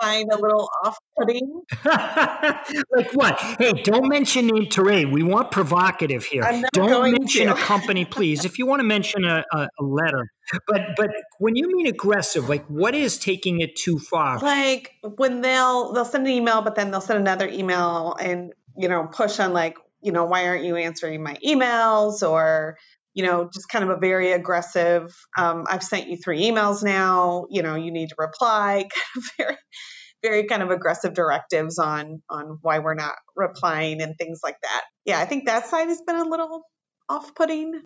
find 0.00 0.30
a 0.32 0.36
little 0.36 0.68
off-putting. 0.84 1.62
like 1.84 3.12
what? 3.12 3.38
Hey, 3.58 3.72
don't 3.82 4.08
mention 4.08 4.46
name 4.46 4.66
Teray. 4.66 5.10
We 5.10 5.22
want 5.22 5.50
provocative 5.50 6.24
here. 6.24 6.42
Don't 6.72 7.12
mention 7.12 7.46
to. 7.46 7.54
a 7.54 7.56
company, 7.56 8.04
please. 8.04 8.44
If 8.44 8.58
you 8.58 8.66
want 8.66 8.80
to 8.80 8.84
mention 8.84 9.24
a, 9.24 9.44
a, 9.52 9.68
a, 9.78 9.82
letter, 9.82 10.26
but 10.66 10.96
but 10.96 11.10
when 11.38 11.56
you 11.56 11.68
mean 11.68 11.86
aggressive, 11.86 12.48
like 12.48 12.64
what 12.66 12.94
is 12.94 13.18
taking 13.18 13.60
it 13.60 13.76
too 13.76 13.98
far? 13.98 14.38
Like 14.38 14.92
when 15.16 15.40
they'll 15.40 15.92
they'll 15.92 16.04
send 16.04 16.26
an 16.26 16.32
email, 16.32 16.62
but 16.62 16.74
then 16.74 16.90
they'll 16.90 17.00
send 17.00 17.18
another 17.18 17.48
email 17.48 18.16
and 18.20 18.52
you 18.76 18.88
know 18.88 19.06
push 19.06 19.40
on 19.40 19.52
like 19.52 19.76
you 20.02 20.12
know 20.12 20.24
why 20.24 20.46
aren't 20.46 20.64
you 20.64 20.76
answering 20.76 21.22
my 21.22 21.36
emails 21.46 22.28
or 22.28 22.78
you 23.14 23.24
know, 23.24 23.48
just 23.52 23.68
kind 23.68 23.84
of 23.84 23.90
a 23.90 24.00
very 24.00 24.32
aggressive, 24.32 25.12
um, 25.36 25.64
I've 25.68 25.82
sent 25.82 26.08
you 26.08 26.16
three 26.16 26.42
emails 26.42 26.82
now, 26.82 27.46
you 27.50 27.62
know, 27.62 27.74
you 27.74 27.90
need 27.92 28.10
to 28.10 28.14
reply, 28.18 28.88
kind 28.94 29.16
of 29.16 29.24
very, 29.36 29.56
very 30.22 30.46
kind 30.46 30.62
of 30.62 30.70
aggressive 30.70 31.14
directives 31.14 31.78
on 31.78 32.22
on 32.30 32.58
why 32.62 32.78
we're 32.78 32.94
not 32.94 33.14
replying 33.36 34.00
and 34.02 34.14
things 34.16 34.40
like 34.44 34.56
that. 34.62 34.82
Yeah, 35.04 35.18
I 35.18 35.24
think 35.24 35.46
that 35.46 35.66
side 35.66 35.88
has 35.88 36.02
been 36.06 36.16
a 36.16 36.28
little 36.28 36.62
off-putting. 37.08 37.82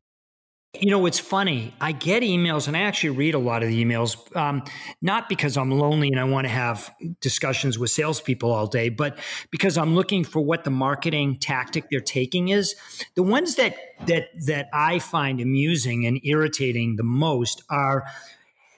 You 0.80 0.90
know, 0.90 1.06
it's 1.06 1.20
funny. 1.20 1.72
I 1.80 1.92
get 1.92 2.22
emails 2.24 2.66
and 2.66 2.76
I 2.76 2.80
actually 2.80 3.10
read 3.10 3.34
a 3.34 3.38
lot 3.38 3.62
of 3.62 3.68
the 3.68 3.84
emails, 3.84 4.16
um, 4.36 4.64
not 5.00 5.28
because 5.28 5.56
I'm 5.56 5.70
lonely 5.70 6.08
and 6.08 6.18
I 6.18 6.24
want 6.24 6.46
to 6.46 6.52
have 6.52 6.92
discussions 7.20 7.78
with 7.78 7.90
salespeople 7.90 8.50
all 8.50 8.66
day, 8.66 8.88
but 8.88 9.18
because 9.50 9.78
I'm 9.78 9.94
looking 9.94 10.24
for 10.24 10.40
what 10.40 10.64
the 10.64 10.70
marketing 10.70 11.36
tactic 11.36 11.84
they're 11.90 12.00
taking 12.00 12.48
is. 12.48 12.74
The 13.14 13.22
ones 13.22 13.54
that 13.54 13.76
that 14.06 14.28
that 14.46 14.68
I 14.72 14.98
find 14.98 15.40
amusing 15.40 16.06
and 16.06 16.20
irritating 16.24 16.96
the 16.96 17.04
most 17.04 17.62
are 17.70 18.04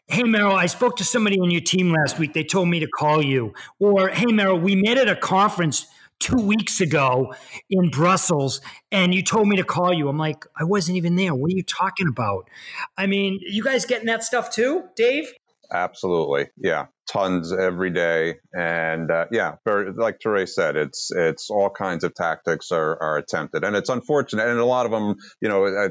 Hey, 0.08 0.22
Merrill, 0.22 0.54
I 0.54 0.66
spoke 0.66 0.96
to 0.98 1.04
somebody 1.04 1.40
on 1.40 1.50
your 1.50 1.60
team 1.60 1.90
last 1.90 2.16
week. 2.16 2.32
They 2.32 2.44
told 2.44 2.68
me 2.68 2.78
to 2.78 2.86
call 2.86 3.24
you. 3.24 3.52
Or, 3.80 4.06
hey, 4.08 4.26
Merrill, 4.26 4.60
we 4.60 4.76
met 4.76 4.98
at 4.98 5.08
a 5.08 5.16
conference 5.16 5.88
two 6.18 6.36
weeks 6.36 6.80
ago 6.80 7.34
in 7.70 7.90
Brussels 7.90 8.60
and 8.90 9.14
you 9.14 9.22
told 9.22 9.48
me 9.48 9.56
to 9.56 9.64
call 9.64 9.92
you. 9.92 10.08
I'm 10.08 10.18
like, 10.18 10.46
I 10.58 10.64
wasn't 10.64 10.96
even 10.96 11.16
there. 11.16 11.34
What 11.34 11.52
are 11.52 11.56
you 11.56 11.62
talking 11.62 12.08
about? 12.08 12.48
I 12.96 13.06
mean, 13.06 13.40
you 13.42 13.62
guys 13.62 13.84
getting 13.84 14.06
that 14.06 14.24
stuff 14.24 14.50
too, 14.50 14.84
Dave? 14.96 15.32
Absolutely. 15.72 16.48
Yeah. 16.56 16.86
Tons 17.08 17.52
every 17.52 17.90
day. 17.90 18.36
And 18.56 19.10
uh, 19.10 19.26
yeah, 19.30 19.56
very, 19.64 19.92
like 19.92 20.18
Teray 20.18 20.48
said, 20.48 20.76
it's, 20.76 21.10
it's 21.14 21.50
all 21.50 21.70
kinds 21.70 22.04
of 22.04 22.14
tactics 22.14 22.72
are, 22.72 23.00
are 23.00 23.16
attempted 23.18 23.64
and 23.64 23.76
it's 23.76 23.88
unfortunate. 23.88 24.48
And 24.48 24.58
a 24.58 24.64
lot 24.64 24.86
of 24.86 24.92
them, 24.92 25.16
you 25.40 25.48
know, 25.48 25.88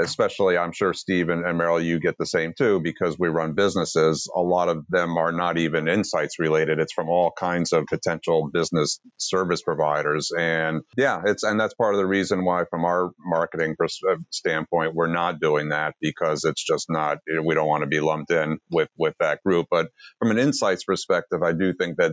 especially 0.00 0.56
I'm 0.58 0.72
sure 0.72 0.92
Steve 0.92 1.28
and, 1.28 1.44
and 1.44 1.58
Merrill, 1.58 1.80
you 1.80 2.00
get 2.00 2.16
the 2.18 2.26
same 2.26 2.52
too, 2.56 2.80
because 2.80 3.18
we 3.18 3.28
run 3.28 3.52
businesses. 3.54 4.28
A 4.34 4.40
lot 4.40 4.68
of 4.68 4.84
them 4.88 5.16
are 5.16 5.32
not 5.32 5.58
even 5.58 5.88
insights 5.88 6.38
related. 6.38 6.78
It's 6.78 6.92
from 6.92 7.08
all 7.08 7.32
kinds 7.36 7.72
of 7.72 7.86
potential 7.86 8.50
business 8.52 9.00
service 9.18 9.62
providers. 9.62 10.30
And 10.36 10.82
yeah, 10.96 11.22
it's, 11.26 11.42
and 11.42 11.58
that's 11.58 11.74
part 11.74 11.94
of 11.94 11.98
the 11.98 12.06
reason 12.06 12.44
why 12.44 12.64
from 12.70 12.84
our 12.84 13.10
marketing 13.18 13.76
uh, 13.82 14.16
standpoint, 14.30 14.94
we're 14.94 15.12
not 15.12 15.40
doing 15.40 15.70
that 15.70 15.94
because 16.00 16.44
it's 16.44 16.64
just 16.64 16.86
not, 16.88 17.18
we 17.44 17.54
don't 17.54 17.68
want 17.68 17.82
to 17.82 17.88
be 17.88 18.00
lumped 18.00 18.30
in 18.30 18.58
with, 18.70 18.88
with 18.98 19.14
that 19.20 19.42
group. 19.44 19.66
But 19.70 19.88
from 20.18 20.30
an 20.30 20.38
insights 20.38 20.84
perspective, 20.84 21.42
I 21.42 21.52
do 21.52 21.72
think 21.72 21.96
that 21.98 22.12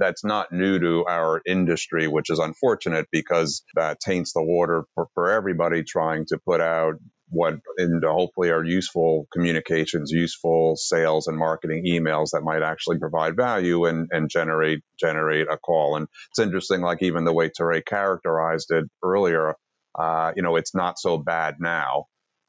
that's 0.00 0.24
not 0.24 0.52
new 0.52 0.78
to 0.78 1.04
our 1.08 1.40
industry, 1.46 2.08
which 2.08 2.30
is 2.30 2.38
unfortunate 2.38 3.06
because 3.12 3.62
that 3.74 4.00
taints 4.00 4.32
the 4.32 4.42
water 4.42 4.84
for, 4.94 5.06
for 5.14 5.30
everybody 5.30 5.82
trying 5.84 6.26
to 6.26 6.38
put 6.44 6.60
out 6.60 6.94
what 7.32 7.54
into 7.78 8.12
hopefully 8.12 8.50
are 8.50 8.62
useful 8.62 9.26
communications, 9.32 10.10
useful 10.10 10.76
sales 10.76 11.26
and 11.26 11.38
marketing 11.38 11.84
emails 11.86 12.30
that 12.32 12.42
might 12.42 12.62
actually 12.62 12.98
provide 12.98 13.34
value 13.36 13.86
and, 13.86 14.08
and 14.12 14.28
generate 14.28 14.82
generate 15.00 15.48
a 15.50 15.56
call. 15.56 15.96
And 15.96 16.08
it's 16.30 16.38
interesting, 16.38 16.82
like 16.82 17.02
even 17.02 17.24
the 17.24 17.32
way 17.32 17.48
Teray 17.48 17.84
characterized 17.84 18.70
it 18.70 18.84
earlier, 19.02 19.54
uh, 19.98 20.32
you 20.36 20.42
know, 20.42 20.56
it's 20.56 20.74
not 20.74 20.98
so 20.98 21.16
bad 21.16 21.56
now. 21.58 22.04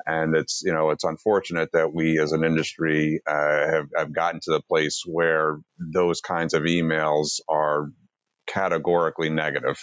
And 0.05 0.35
it's, 0.35 0.63
you 0.65 0.73
know, 0.73 0.89
it's 0.89 1.05
unfortunate 1.05 1.69
that 1.71 1.93
we 1.93 2.19
as 2.19 2.33
an 2.33 2.43
industry 2.43 3.21
uh, 3.25 3.71
have, 3.71 3.87
have 3.95 4.13
gotten 4.13 4.41
to 4.43 4.51
the 4.51 4.61
place 4.61 5.03
where 5.05 5.59
those 5.79 6.19
kinds 6.19 6.53
of 6.53 6.63
emails 6.63 7.39
are 7.47 7.89
categorically 8.47 9.29
negative 9.29 9.77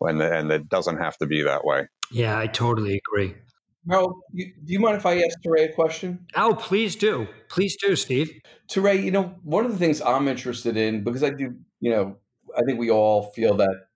and, 0.00 0.20
and 0.20 0.50
it 0.50 0.68
doesn't 0.68 0.98
have 0.98 1.16
to 1.18 1.26
be 1.26 1.44
that 1.44 1.64
way. 1.64 1.86
Yeah, 2.10 2.36
I 2.36 2.48
totally 2.48 3.00
agree. 3.06 3.36
Well, 3.84 4.22
do 4.34 4.44
you 4.66 4.78
mind 4.78 4.96
if 4.96 5.06
I 5.06 5.18
ask 5.18 5.40
Teray 5.44 5.70
a 5.70 5.72
question? 5.72 6.26
Oh, 6.36 6.54
please 6.54 6.94
do. 6.94 7.26
Please 7.48 7.76
do, 7.76 7.96
Steve. 7.96 8.30
Teray, 8.68 9.02
you 9.02 9.10
know, 9.10 9.34
one 9.42 9.64
of 9.64 9.72
the 9.72 9.78
things 9.78 10.00
I'm 10.00 10.28
interested 10.28 10.76
in, 10.76 11.02
because 11.02 11.24
I 11.24 11.30
do, 11.30 11.54
you 11.80 11.90
know, 11.90 12.16
I 12.56 12.62
think 12.62 12.78
we 12.78 12.90
all 12.90 13.32
feel 13.32 13.56
that 13.56 13.86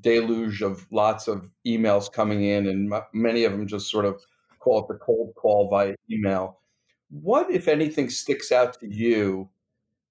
deluge 0.00 0.60
of 0.60 0.86
lots 0.90 1.28
of 1.28 1.50
emails 1.66 2.12
coming 2.12 2.44
in, 2.44 2.66
and 2.66 2.92
many 3.14 3.44
of 3.44 3.52
them 3.52 3.66
just 3.66 3.90
sort 3.90 4.04
of 4.04 4.20
call 4.58 4.80
it 4.80 4.88
the 4.88 4.98
cold 4.98 5.32
call 5.36 5.70
via 5.70 5.94
email. 6.10 6.60
What, 7.08 7.50
if 7.50 7.68
anything, 7.68 8.10
sticks 8.10 8.52
out 8.52 8.78
to 8.80 8.92
you 8.92 9.48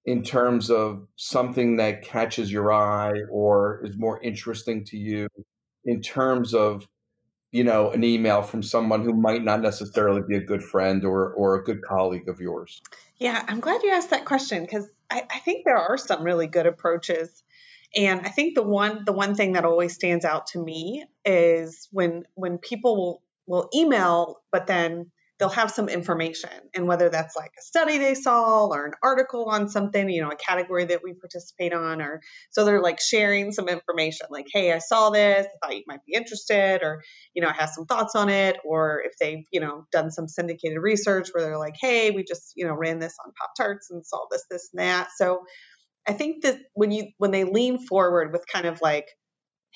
in 0.06 0.22
terms 0.22 0.70
of 0.70 1.06
something 1.16 1.76
that 1.76 2.02
catches 2.02 2.50
your 2.50 2.72
eye 2.72 3.20
or 3.30 3.84
is 3.84 3.98
more 3.98 4.20
interesting 4.22 4.84
to 4.84 4.96
you 4.96 5.28
in 5.84 6.00
terms 6.00 6.54
of 6.54 6.88
you 7.52 7.64
know, 7.64 7.90
an 7.90 8.04
email 8.04 8.42
from 8.42 8.62
someone 8.62 9.04
who 9.04 9.14
might 9.14 9.42
not 9.42 9.60
necessarily 9.60 10.22
be 10.28 10.36
a 10.36 10.44
good 10.44 10.62
friend 10.62 11.04
or 11.04 11.32
or 11.32 11.54
a 11.54 11.64
good 11.64 11.82
colleague 11.82 12.28
of 12.28 12.40
yours? 12.40 12.80
Yeah, 13.18 13.42
I'm 13.48 13.60
glad 13.60 13.82
you 13.82 13.90
asked 13.90 14.10
that 14.10 14.24
question 14.24 14.62
because 14.62 14.88
I, 15.10 15.22
I 15.30 15.38
think 15.38 15.64
there 15.64 15.78
are 15.78 15.96
some 15.96 16.22
really 16.22 16.46
good 16.46 16.66
approaches. 16.66 17.42
And 17.94 18.20
I 18.26 18.28
think 18.30 18.54
the 18.54 18.62
one 18.62 19.04
the 19.04 19.12
one 19.12 19.34
thing 19.34 19.52
that 19.52 19.64
always 19.64 19.94
stands 19.94 20.24
out 20.24 20.48
to 20.48 20.62
me 20.62 21.04
is 21.24 21.88
when 21.92 22.24
when 22.34 22.58
people 22.58 22.96
will 22.96 23.22
will 23.46 23.70
email, 23.74 24.42
but 24.50 24.66
then 24.66 25.10
they'll 25.38 25.48
have 25.48 25.70
some 25.70 25.88
information. 25.88 26.50
And 26.74 26.86
whether 26.86 27.08
that's 27.08 27.36
like 27.36 27.52
a 27.58 27.62
study 27.62 27.98
they 27.98 28.14
saw 28.14 28.66
or 28.66 28.86
an 28.86 28.92
article 29.02 29.46
on 29.46 29.68
something 29.68 30.08
you 30.08 30.22
know 30.22 30.30
a 30.30 30.36
category 30.36 30.86
that 30.86 31.02
we 31.02 31.14
participate 31.14 31.72
on 31.72 32.00
or 32.00 32.20
so 32.50 32.64
they're 32.64 32.82
like 32.82 33.00
sharing 33.00 33.52
some 33.52 33.68
information 33.68 34.26
like 34.30 34.46
hey 34.52 34.72
i 34.72 34.78
saw 34.78 35.10
this 35.10 35.46
i 35.46 35.66
thought 35.66 35.76
you 35.76 35.82
might 35.86 36.04
be 36.06 36.14
interested 36.14 36.82
or 36.82 37.02
you 37.34 37.42
know 37.42 37.48
i 37.48 37.52
have 37.52 37.70
some 37.70 37.86
thoughts 37.86 38.14
on 38.14 38.28
it 38.28 38.56
or 38.64 39.02
if 39.04 39.12
they've 39.18 39.44
you 39.52 39.60
know 39.60 39.86
done 39.92 40.10
some 40.10 40.28
syndicated 40.28 40.78
research 40.80 41.28
where 41.32 41.44
they're 41.44 41.58
like 41.58 41.76
hey 41.80 42.10
we 42.10 42.22
just 42.24 42.52
you 42.56 42.66
know 42.66 42.74
ran 42.74 42.98
this 42.98 43.16
on 43.24 43.32
pop 43.38 43.50
tarts 43.56 43.90
and 43.90 44.04
saw 44.04 44.18
this 44.30 44.44
this 44.50 44.70
and 44.72 44.80
that. 44.80 45.08
So 45.16 45.42
i 46.06 46.12
think 46.12 46.42
that 46.42 46.58
when 46.74 46.90
you 46.90 47.08
when 47.18 47.30
they 47.30 47.44
lean 47.44 47.78
forward 47.78 48.32
with 48.32 48.44
kind 48.52 48.66
of 48.66 48.80
like 48.80 49.08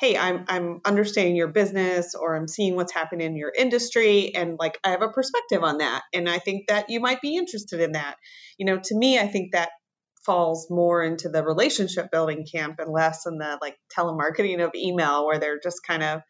hey 0.01 0.17
i'm 0.17 0.45
i'm 0.49 0.81
understanding 0.85 1.37
your 1.37 1.49
business 1.49 2.15
or 2.15 2.35
i'm 2.35 2.49
seeing 2.49 2.75
what's 2.75 2.93
happening 2.93 3.27
in 3.27 3.37
your 3.37 3.53
industry 3.57 4.35
and 4.35 4.57
like 4.59 4.79
i 4.83 4.91
have 4.91 5.03
a 5.03 5.09
perspective 5.09 5.63
on 5.63 5.79
that. 5.79 6.03
And 6.13 6.29
i 6.29 6.39
think 6.39 6.69
that 6.69 6.89
you 6.89 7.01
might 7.01 7.21
be 7.21 7.37
interested 7.37 7.81
in 7.81 7.93
that. 7.93 8.17
You 8.59 8.67
know 8.67 8.81
to 8.83 8.97
me 8.97 9.19
i 9.19 9.27
think 9.29 9.53
that 9.53 9.71
falls 10.25 10.69
more 10.71 11.03
into 11.03 11.29
the 11.29 11.43
relationship 11.43 12.11
building 12.11 12.47
camp 12.51 12.77
and 12.79 12.93
less 12.93 13.27
in 13.27 13.39
the 13.39 13.59
like 13.61 13.77
telemarketing 13.97 14.65
of 14.65 14.75
email 14.75 15.27
where 15.27 15.39
they're 15.39 15.61
just 15.63 15.81
kind 15.87 16.03
of 16.03 16.21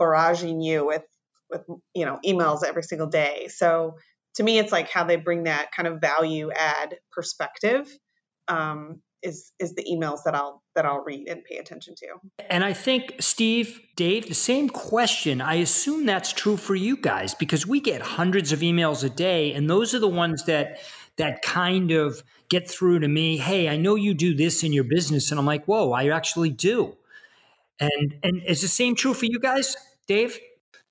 barraging 0.00 0.64
you 0.64 0.86
with 0.86 1.02
with 1.50 1.62
you 1.94 2.04
know 2.04 2.18
emails 2.24 2.64
every 2.64 2.82
single 2.82 3.08
day. 3.08 3.48
So 3.48 3.96
to 4.36 4.42
me 4.42 4.58
it's 4.58 4.72
like 4.72 4.90
how 4.90 5.04
they 5.04 5.16
bring 5.16 5.44
that 5.44 5.72
kind 5.72 5.88
of 5.88 6.00
value 6.00 6.50
add 6.52 6.96
perspective 7.12 7.88
um, 8.48 9.02
is 9.22 9.52
is 9.58 9.74
the 9.74 9.84
emails 9.84 10.20
that 10.24 10.34
I'll 10.34 10.62
that 10.74 10.84
I'll 10.86 11.02
read 11.02 11.28
and 11.28 11.42
pay 11.44 11.58
attention 11.58 11.94
to. 11.96 12.06
And 12.48 12.64
I 12.64 12.72
think 12.72 13.14
Steve, 13.20 13.80
Dave, 13.96 14.28
the 14.28 14.34
same 14.34 14.68
question. 14.68 15.40
I 15.40 15.54
assume 15.54 16.06
that's 16.06 16.32
true 16.32 16.56
for 16.56 16.74
you 16.74 16.96
guys 16.96 17.34
because 17.34 17.66
we 17.66 17.80
get 17.80 18.00
hundreds 18.00 18.52
of 18.52 18.60
emails 18.60 19.04
a 19.04 19.10
day 19.10 19.52
and 19.52 19.68
those 19.68 19.94
are 19.94 19.98
the 19.98 20.08
ones 20.08 20.44
that 20.44 20.78
that 21.16 21.42
kind 21.42 21.90
of 21.90 22.22
get 22.48 22.70
through 22.70 23.00
to 23.00 23.08
me, 23.08 23.38
"Hey, 23.38 23.68
I 23.68 23.76
know 23.76 23.96
you 23.96 24.14
do 24.14 24.34
this 24.34 24.62
in 24.62 24.72
your 24.72 24.84
business." 24.84 25.30
And 25.30 25.38
I'm 25.38 25.46
like, 25.46 25.64
"Whoa, 25.66 25.92
I 25.92 26.08
actually 26.08 26.50
do." 26.50 26.96
And 27.80 28.14
and 28.22 28.42
is 28.46 28.62
the 28.62 28.68
same 28.68 28.94
true 28.94 29.14
for 29.14 29.26
you 29.26 29.38
guys, 29.38 29.76
Dave? 30.06 30.38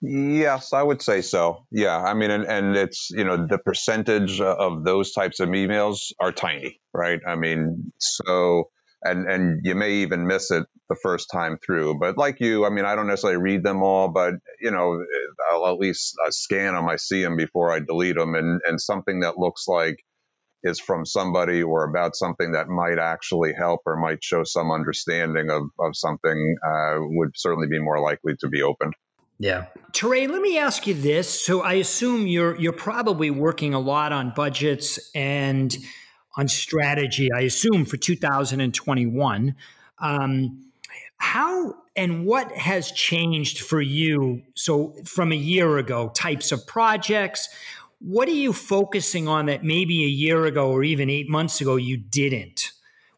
Yes, 0.02 0.74
I 0.74 0.84
would 0.84 1.02
say 1.02 1.22
so. 1.22 1.66
Yeah, 1.72 1.98
I 1.98 2.14
mean, 2.14 2.30
and, 2.30 2.46
and 2.46 2.76
it's 2.78 3.10
you 3.10 3.24
know 3.24 3.48
the 3.48 3.58
percentage 3.58 4.40
of 4.40 4.84
those 4.84 5.12
types 5.12 5.40
of 5.40 5.50
emails 5.50 6.12
are 6.20 6.32
tiny, 6.32 6.80
right? 6.94 7.20
I 7.28 7.36
mean, 7.36 7.92
so 7.98 8.70
and 9.04 9.28
and 9.28 9.62
you 9.64 9.74
may 9.74 9.94
even 10.04 10.28
miss 10.28 10.52
it 10.52 10.66
the 10.90 10.96
first 11.02 11.30
time 11.34 11.58
through. 11.66 11.98
But 12.00 12.16
like 12.18 12.40
you, 12.42 12.64
I 12.66 12.70
mean, 12.70 12.86
I 12.86 12.96
don't 12.96 13.08
necessarily 13.08 13.42
read 13.42 13.64
them 13.64 13.82
all, 13.82 14.10
but 14.10 14.36
you 14.62 14.70
know, 14.70 15.04
I'll 15.52 15.68
at 15.68 15.80
least 15.80 16.16
I 16.24 16.30
scan 16.30 16.76
them. 16.76 16.88
I 16.88 16.98
see 16.98 17.24
them 17.24 17.36
before 17.36 17.72
I 17.74 17.80
delete 17.80 18.18
them, 18.18 18.36
and 18.36 18.62
and 18.68 18.80
something 18.80 19.22
that 19.22 19.40
looks 19.40 19.68
like 19.68 19.98
is 20.64 20.80
from 20.80 21.06
somebody 21.06 21.64
or 21.64 21.86
about 21.86 22.16
something 22.16 22.54
that 22.54 22.68
might 22.70 23.00
actually 23.00 23.54
help 23.58 23.82
or 23.86 23.98
might 23.98 24.24
show 24.24 24.44
some 24.44 24.72
understanding 24.72 25.50
of 25.52 25.64
of 25.80 25.96
something 25.96 26.58
uh, 26.66 26.96
would 27.00 27.32
certainly 27.36 27.68
be 27.68 27.80
more 27.80 28.00
likely 28.02 28.36
to 28.42 28.50
be 28.50 28.62
opened. 28.64 28.94
Yeah. 29.40 29.66
Teray, 29.92 30.30
let 30.30 30.42
me 30.42 30.58
ask 30.58 30.88
you 30.88 30.94
this. 30.94 31.46
So 31.46 31.62
I 31.62 31.74
assume 31.74 32.28
you're 32.28 32.60
you're 32.60 32.74
probably 32.74 33.30
working 33.30 33.74
a 33.74 33.80
lot 33.80 34.12
on 34.12 34.34
budgets 34.36 35.12
and 35.14 35.76
on 36.38 36.48
strategy, 36.48 37.32
I 37.32 37.42
assume 37.42 37.86
for 37.86 37.98
2021. 37.98 39.56
Um, 40.00 40.64
how 41.18 41.74
and 41.96 42.26
what 42.26 42.52
has 42.52 42.92
changed 42.92 43.62
for 43.62 43.82
you? 43.82 44.44
So 44.54 44.96
from 45.04 45.32
a 45.32 45.36
year 45.36 45.80
ago, 45.80 46.10
types 46.10 46.52
of 46.52 46.66
projects, 46.68 47.50
what 48.00 48.28
are 48.28 48.32
you 48.32 48.54
focusing 48.54 49.28
on 49.28 49.48
that 49.48 49.64
maybe 49.64 50.04
a 50.04 50.08
year 50.08 50.46
ago 50.46 50.70
or 50.70 50.84
even 50.84 51.10
eight 51.10 51.28
months 51.28 51.60
ago 51.60 51.76
you 51.76 51.98
didn't 51.98 52.72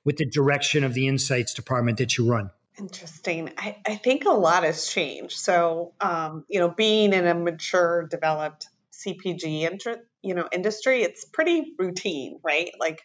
with 0.06 0.16
the 0.16 0.26
direction 0.26 0.86
of 0.86 0.94
the 0.94 1.08
insights 1.08 1.54
department 1.54 1.98
that 1.98 2.18
you 2.18 2.30
run? 2.30 2.52
Interesting. 2.80 3.52
I, 3.58 3.78
I 3.86 3.96
think 3.96 4.26
a 4.26 4.30
lot 4.32 4.64
has 4.64 4.88
changed. 4.88 5.38
So, 5.38 5.94
um, 6.00 6.46
you 6.48 6.60
know, 6.60 6.70
being 6.70 7.12
in 7.12 7.28
a 7.28 7.36
mature, 7.36 8.08
developed 8.08 8.68
CPG 8.94 9.70
inter, 9.70 9.98
you 10.22 10.34
know 10.34 10.48
industry, 10.52 11.02
it's 11.02 11.26
pretty 11.26 11.74
routine, 11.78 12.40
right? 12.44 12.70
Like 12.80 13.02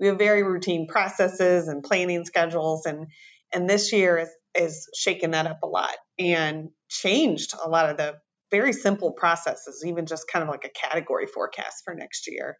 we 0.00 0.06
have 0.06 0.18
very 0.18 0.42
routine 0.42 0.86
processes 0.86 1.68
and 1.68 1.82
planning 1.82 2.24
schedules, 2.24 2.86
and 2.86 3.08
and 3.52 3.68
this 3.68 3.92
year 3.92 4.18
is 4.18 4.30
is 4.54 4.88
shaken 4.96 5.32
that 5.32 5.46
up 5.46 5.60
a 5.62 5.66
lot 5.66 5.94
and 6.18 6.70
changed 6.88 7.54
a 7.62 7.68
lot 7.68 7.90
of 7.90 7.98
the 7.98 8.16
very 8.50 8.72
simple 8.72 9.12
processes, 9.12 9.84
even 9.86 10.06
just 10.06 10.26
kind 10.26 10.42
of 10.42 10.48
like 10.48 10.64
a 10.64 10.88
category 10.88 11.26
forecast 11.26 11.84
for 11.84 11.94
next 11.94 12.28
year. 12.28 12.56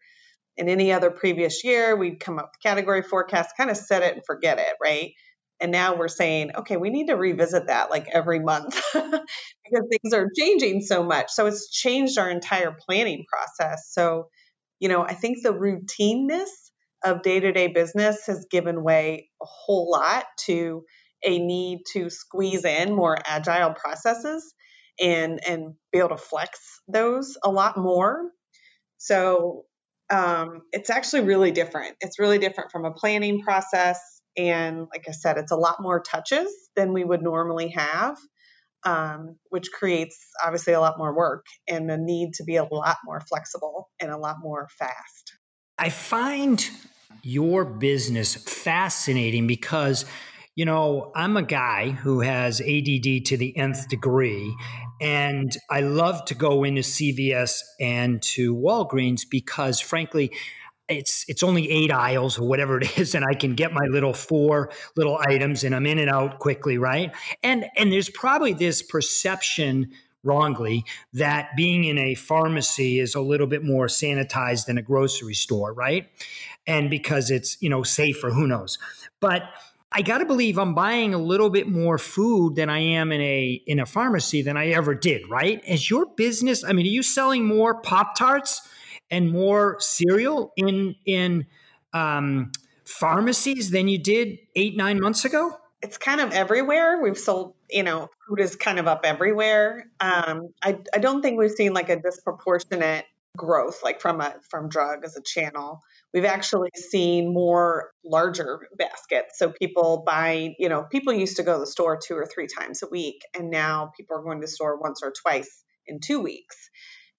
In 0.55 0.69
any 0.69 0.91
other 0.91 1.09
previous 1.09 1.63
year, 1.63 1.95
we'd 1.95 2.19
come 2.19 2.37
up 2.37 2.51
with 2.53 2.61
category 2.61 3.01
forecast, 3.01 3.55
kind 3.57 3.71
of 3.71 3.77
set 3.77 4.03
it 4.03 4.13
and 4.13 4.25
forget 4.25 4.59
it, 4.59 4.73
right? 4.81 5.13
And 5.61 5.71
now 5.71 5.95
we're 5.95 6.07
saying, 6.07 6.51
okay, 6.55 6.77
we 6.77 6.89
need 6.89 7.07
to 7.07 7.15
revisit 7.15 7.67
that 7.67 7.89
like 7.89 8.07
every 8.11 8.39
month 8.39 8.81
because 8.93 9.87
things 9.89 10.13
are 10.13 10.29
changing 10.37 10.81
so 10.81 11.03
much. 11.03 11.31
So 11.31 11.47
it's 11.47 11.69
changed 11.69 12.17
our 12.17 12.29
entire 12.29 12.71
planning 12.71 13.25
process. 13.27 13.89
So, 13.91 14.29
you 14.79 14.87
know, 14.89 15.01
I 15.01 15.13
think 15.13 15.39
the 15.43 15.53
routineness 15.53 16.49
of 17.03 17.21
day 17.21 17.39
to 17.39 17.51
day 17.51 17.67
business 17.67 18.25
has 18.27 18.45
given 18.49 18.83
way 18.83 19.29
a 19.41 19.45
whole 19.45 19.91
lot 19.91 20.25
to 20.45 20.83
a 21.23 21.39
need 21.39 21.79
to 21.93 22.09
squeeze 22.09 22.63
in 22.63 22.95
more 22.95 23.17
agile 23.25 23.73
processes 23.73 24.53
and 24.99 25.39
and 25.47 25.73
be 25.91 25.99
able 25.99 26.09
to 26.09 26.17
flex 26.17 26.59
those 26.87 27.37
a 27.43 27.49
lot 27.49 27.77
more. 27.77 28.31
So 28.97 29.65
um, 30.09 30.61
it's 30.71 30.89
actually 30.89 31.21
really 31.21 31.51
different. 31.51 31.95
It's 32.01 32.19
really 32.19 32.39
different 32.39 32.71
from 32.71 32.85
a 32.85 32.91
planning 32.91 33.41
process 33.41 34.18
and 34.39 34.87
like 34.91 35.05
I 35.07 35.11
said, 35.11 35.37
it's 35.37 35.51
a 35.51 35.57
lot 35.57 35.81
more 35.81 35.99
touches 35.99 36.49
than 36.75 36.93
we 36.93 37.03
would 37.03 37.21
normally 37.21 37.69
have, 37.75 38.17
um, 38.85 39.35
which 39.49 39.69
creates 39.71 40.17
obviously 40.43 40.71
a 40.71 40.79
lot 40.79 40.97
more 40.97 41.13
work 41.13 41.45
and 41.67 41.89
the 41.89 41.97
need 41.97 42.33
to 42.35 42.45
be 42.45 42.55
a 42.55 42.63
lot 42.63 42.97
more 43.03 43.19
flexible 43.19 43.89
and 43.99 44.11
a 44.11 44.17
lot 44.17 44.37
more 44.41 44.69
fast. 44.79 45.33
I 45.77 45.89
find 45.89 46.65
your 47.21 47.65
business 47.65 48.35
fascinating 48.35 49.45
because 49.45 50.05
you 50.55 50.65
know, 50.65 51.13
I'm 51.15 51.37
a 51.37 51.41
guy 51.41 51.91
who 51.91 52.19
has 52.19 52.59
ADD 52.59 53.23
to 53.27 53.37
the 53.37 53.55
nth 53.55 53.87
degree, 53.87 54.53
and 54.99 55.55
I 55.69 55.79
love 55.79 56.25
to 56.25 56.35
go 56.35 56.65
into 56.65 56.81
CVS 56.81 57.61
and 57.79 58.21
to 58.33 58.53
Walgreens 58.53 59.21
because, 59.29 59.79
frankly, 59.79 60.33
it's 60.89 61.25
it's 61.27 61.43
only 61.43 61.69
eight 61.69 61.91
aisles 61.91 62.39
or 62.39 62.47
whatever 62.47 62.79
it 62.79 62.97
is 62.97 63.13
and 63.13 63.23
i 63.23 63.33
can 63.33 63.53
get 63.53 63.71
my 63.71 63.85
little 63.89 64.13
four 64.13 64.71
little 64.95 65.19
items 65.27 65.63
and 65.63 65.75
i'm 65.75 65.85
in 65.85 65.99
and 65.99 66.09
out 66.09 66.39
quickly 66.39 66.79
right? 66.79 67.13
And 67.43 67.65
and 67.77 67.91
there's 67.91 68.09
probably 68.09 68.53
this 68.53 68.81
perception 68.81 69.91
wrongly 70.23 70.83
that 71.13 71.49
being 71.55 71.85
in 71.85 71.97
a 71.97 72.13
pharmacy 72.15 72.99
is 72.99 73.15
a 73.15 73.21
little 73.21 73.47
bit 73.47 73.63
more 73.63 73.87
sanitized 73.87 74.65
than 74.65 74.77
a 74.77 74.81
grocery 74.81 75.33
store 75.33 75.73
right? 75.73 76.09
And 76.65 76.89
because 76.89 77.29
it's 77.29 77.57
you 77.61 77.69
know 77.69 77.83
safer 77.83 78.31
who 78.31 78.47
knows? 78.47 78.77
But 79.19 79.43
I 79.91 80.03
got 80.03 80.19
to 80.19 80.25
believe 80.25 80.59
I'm 80.59 80.75
buying 80.75 81.15
a 81.15 81.17
little 81.17 81.49
bit 81.49 81.67
more 81.67 81.97
food 81.97 82.55
than 82.55 82.69
I 82.69 82.79
am 82.79 83.11
in 83.11 83.21
a 83.21 83.61
in 83.65 83.79
a 83.79 83.85
pharmacy 83.85 84.41
than 84.41 84.55
I 84.55 84.69
ever 84.69 84.93
did, 84.93 85.29
right? 85.29 85.61
Is 85.67 85.89
your 85.89 86.05
business, 86.05 86.63
I 86.63 86.73
mean, 86.73 86.85
are 86.85 86.89
you 86.89 87.03
selling 87.03 87.45
more 87.45 87.81
Pop 87.81 88.15
Tarts 88.15 88.61
and 89.11 89.31
more 89.31 89.77
cereal 89.79 90.53
in 90.55 90.95
in 91.05 91.45
um, 91.93 92.51
pharmacies 92.85 93.71
than 93.71 93.87
you 93.87 93.97
did 93.97 94.39
eight 94.55 94.75
nine 94.75 94.99
months 94.99 95.25
ago? 95.25 95.57
It's 95.81 95.97
kind 95.97 96.19
of 96.19 96.31
everywhere. 96.33 97.01
We've 97.01 97.17
sold, 97.17 97.53
you 97.69 97.83
know, 97.83 98.09
food 98.27 98.41
is 98.41 98.57
kind 98.57 98.79
of 98.79 98.87
up 98.87 99.01
everywhere. 99.05 99.87
Um, 99.99 100.49
I 100.61 100.79
I 100.93 100.99
don't 100.99 101.21
think 101.21 101.39
we've 101.39 101.51
seen 101.51 101.73
like 101.73 101.89
a 101.89 101.99
disproportionate 101.99 103.05
growth 103.37 103.81
like 103.83 104.01
from 104.01 104.21
a 104.21 104.35
from 104.49 104.69
drug 104.69 105.05
as 105.05 105.15
a 105.15 105.21
channel 105.21 105.81
we've 106.13 106.25
actually 106.25 106.69
seen 106.73 107.31
more 107.31 107.91
larger 108.03 108.67
baskets 108.75 109.37
so 109.37 109.51
people 109.51 110.03
buy 110.05 110.55
you 110.57 110.67
know 110.67 110.83
people 110.83 111.13
used 111.13 111.37
to 111.37 111.43
go 111.43 111.53
to 111.53 111.59
the 111.59 111.67
store 111.67 111.97
two 111.97 112.15
or 112.15 112.25
three 112.25 112.47
times 112.47 112.81
a 112.81 112.87
week 112.87 113.21
and 113.37 113.51
now 113.51 113.91
people 113.95 114.17
are 114.17 114.23
going 114.23 114.41
to 114.41 114.45
the 114.45 114.51
store 114.51 114.77
once 114.77 115.01
or 115.03 115.11
twice 115.11 115.63
in 115.85 115.99
two 115.99 116.19
weeks 116.19 116.69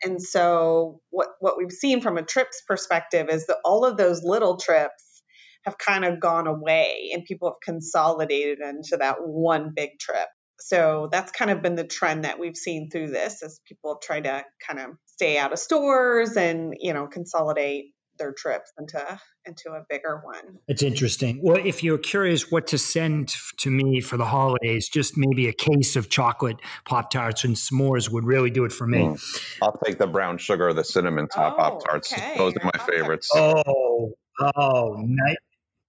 and 0.03 0.23
so 0.23 1.01
what 1.11 1.29
what 1.41 1.57
we've 1.59 1.73
seen 1.73 2.01
from 2.01 2.17
a 2.17 2.23
trips 2.23 2.63
perspective 2.67 3.29
is 3.31 3.47
that 3.47 3.59
all 3.65 3.85
of 3.85 3.97
those 3.97 4.23
little 4.23 4.57
trips 4.57 5.23
have 5.65 5.77
kind 5.79 6.05
of 6.05 6.21
gone 6.21 6.47
away 6.47 7.11
and 7.13 7.25
people 7.25 7.49
have 7.49 7.61
consolidated 7.63 8.61
into 8.61 8.97
that 8.99 9.17
one 9.21 9.73
big 9.75 9.99
trip. 9.99 10.29
So 10.59 11.09
that's 11.11 11.33
kind 11.33 11.51
of 11.51 11.63
been 11.63 11.75
the 11.75 11.85
trend 11.85 12.25
that 12.25 12.39
we've 12.39 12.57
seen 12.57 12.91
through 12.91 13.09
this 13.09 13.43
as 13.43 13.61
people 13.67 13.99
try 14.03 14.21
to 14.21 14.45
kind 14.67 14.79
of 14.79 14.91
stay 15.07 15.39
out 15.39 15.53
of 15.53 15.59
stores 15.59 16.37
and, 16.37 16.75
you 16.79 16.93
know, 16.93 17.07
consolidate 17.07 17.93
their 18.21 18.33
trips 18.33 18.73
into 18.79 19.19
into 19.45 19.71
a 19.71 19.83
bigger 19.89 20.21
one. 20.23 20.59
It's 20.69 20.83
interesting. 20.83 21.41
Well, 21.43 21.61
if 21.65 21.83
you're 21.83 21.99
curious 21.99 22.51
what 22.51 22.69
to 22.69 22.79
send 22.79 23.33
to 23.59 23.71
me 23.71 24.01
for 24.01 24.17
the 24.17 24.27
holidays, 24.27 24.89
just 24.89 25.15
maybe 25.17 25.49
a 25.49 25.53
case 25.53 25.97
of 25.97 26.09
chocolate 26.09 26.59
pop 26.85 27.11
tarts 27.11 27.43
and 27.43 27.57
s'mores 27.57 28.09
would 28.11 28.25
really 28.25 28.51
do 28.51 28.65
it 28.65 28.73
for 28.73 28.87
me. 28.87 28.99
Mm. 28.99 29.43
I'll 29.63 29.79
take 29.85 29.99
the 29.99 30.07
brown 30.07 30.39
sugar, 30.39 30.73
the 30.73 30.85
cinnamon 30.85 31.27
top 31.27 31.55
oh, 31.55 31.57
pop 31.57 31.85
tarts. 31.85 32.13
Okay. 32.13 32.35
Those 32.37 32.55
are 32.61 32.71
my 32.73 32.85
favorites. 32.87 33.31
Oh, 33.35 34.13
oh, 34.57 34.97
nice. 34.99 35.37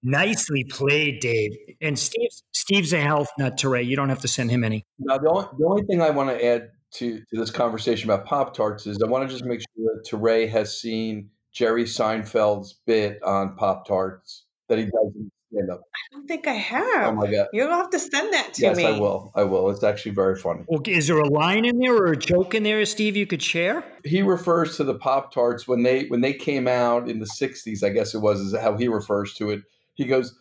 Nicely 0.04 0.64
played, 0.64 1.20
Dave. 1.20 1.52
And 1.80 2.00
Steve, 2.00 2.32
Steve's 2.52 2.92
a 2.92 3.02
health 3.02 3.30
nut, 3.38 3.58
Teray. 3.58 3.86
You 3.86 3.96
don't 3.96 4.10
have 4.10 4.22
to 4.22 4.28
send 4.28 4.50
him 4.50 4.64
any. 4.64 4.84
Now, 4.98 5.20
the 5.20 5.30
only, 5.30 5.46
the 5.60 5.66
only 5.68 5.84
thing 5.84 6.02
I 6.02 6.10
want 6.10 6.32
to 6.32 6.44
add 6.44 6.70
to, 6.94 7.20
to 7.20 7.38
this 7.38 7.52
conversation 7.52 8.10
about 8.10 8.26
Pop 8.26 8.56
Tarts 8.56 8.88
is 8.88 9.02
I 9.02 9.08
want 9.08 9.28
to 9.28 9.34
just 9.34 9.46
make 9.46 9.60
sure 9.60 9.86
that 9.94 10.10
Teray 10.10 10.50
has 10.50 10.80
seen 10.80 11.30
Jerry 11.54 11.84
Seinfeld's 11.84 12.80
bit 12.86 13.22
on 13.24 13.56
Pop 13.56 13.88
Tarts 13.88 14.46
that 14.70 14.80
he 14.80 14.86
does 14.86 15.14
in 15.16 15.32
stand 15.52 15.70
up. 15.70 15.82
I 15.94 16.16
don't 16.16 16.28
think 16.28 16.48
I 16.48 16.56
oh 16.56 16.60
have. 16.60 17.08
Oh 17.10 17.16
my 17.16 17.32
god! 17.32 17.48
You'll 17.54 17.70
have 17.70 17.90
to 17.92 18.00
send 18.00 18.34
that 18.34 18.54
to 18.56 18.62
yes, 18.62 18.78
me. 18.78 18.84
Yes, 18.84 18.94
I 18.94 19.00
will. 19.00 19.32
I 19.36 19.44
will. 19.44 19.70
It's 19.70 19.84
actually 19.84 20.14
very 20.14 20.38
funny. 20.38 20.64
Well, 20.68 20.82
is 20.86 21.08
there 21.08 21.20
a 21.20 21.28
line 21.28 21.66
in 21.66 21.80
there 21.80 21.96
or 21.96 22.12
a 22.12 22.18
joke 22.18 22.56
in 22.56 22.64
there, 22.64 22.84
Steve? 22.86 23.16
You 23.16 23.28
could 23.28 23.42
share. 23.42 23.84
He 24.04 24.22
refers 24.22 24.78
to 24.78 24.84
the 24.84 24.96
Pop 24.96 25.34
Tarts 25.34 25.68
when 25.68 25.84
they 25.84 26.06
when 26.06 26.22
they 26.22 26.34
came 26.34 26.68
out 26.68 27.10
in 27.10 27.20
the 27.20 27.30
'60s. 27.40 27.84
I 27.84 27.90
guess 27.90 28.14
it 28.14 28.20
was 28.20 28.40
is 28.40 28.56
how 28.58 28.78
he 28.78 28.88
refers 28.88 29.34
to 29.36 29.52
it. 29.52 29.62
He 29.94 30.06
goes, 30.06 30.38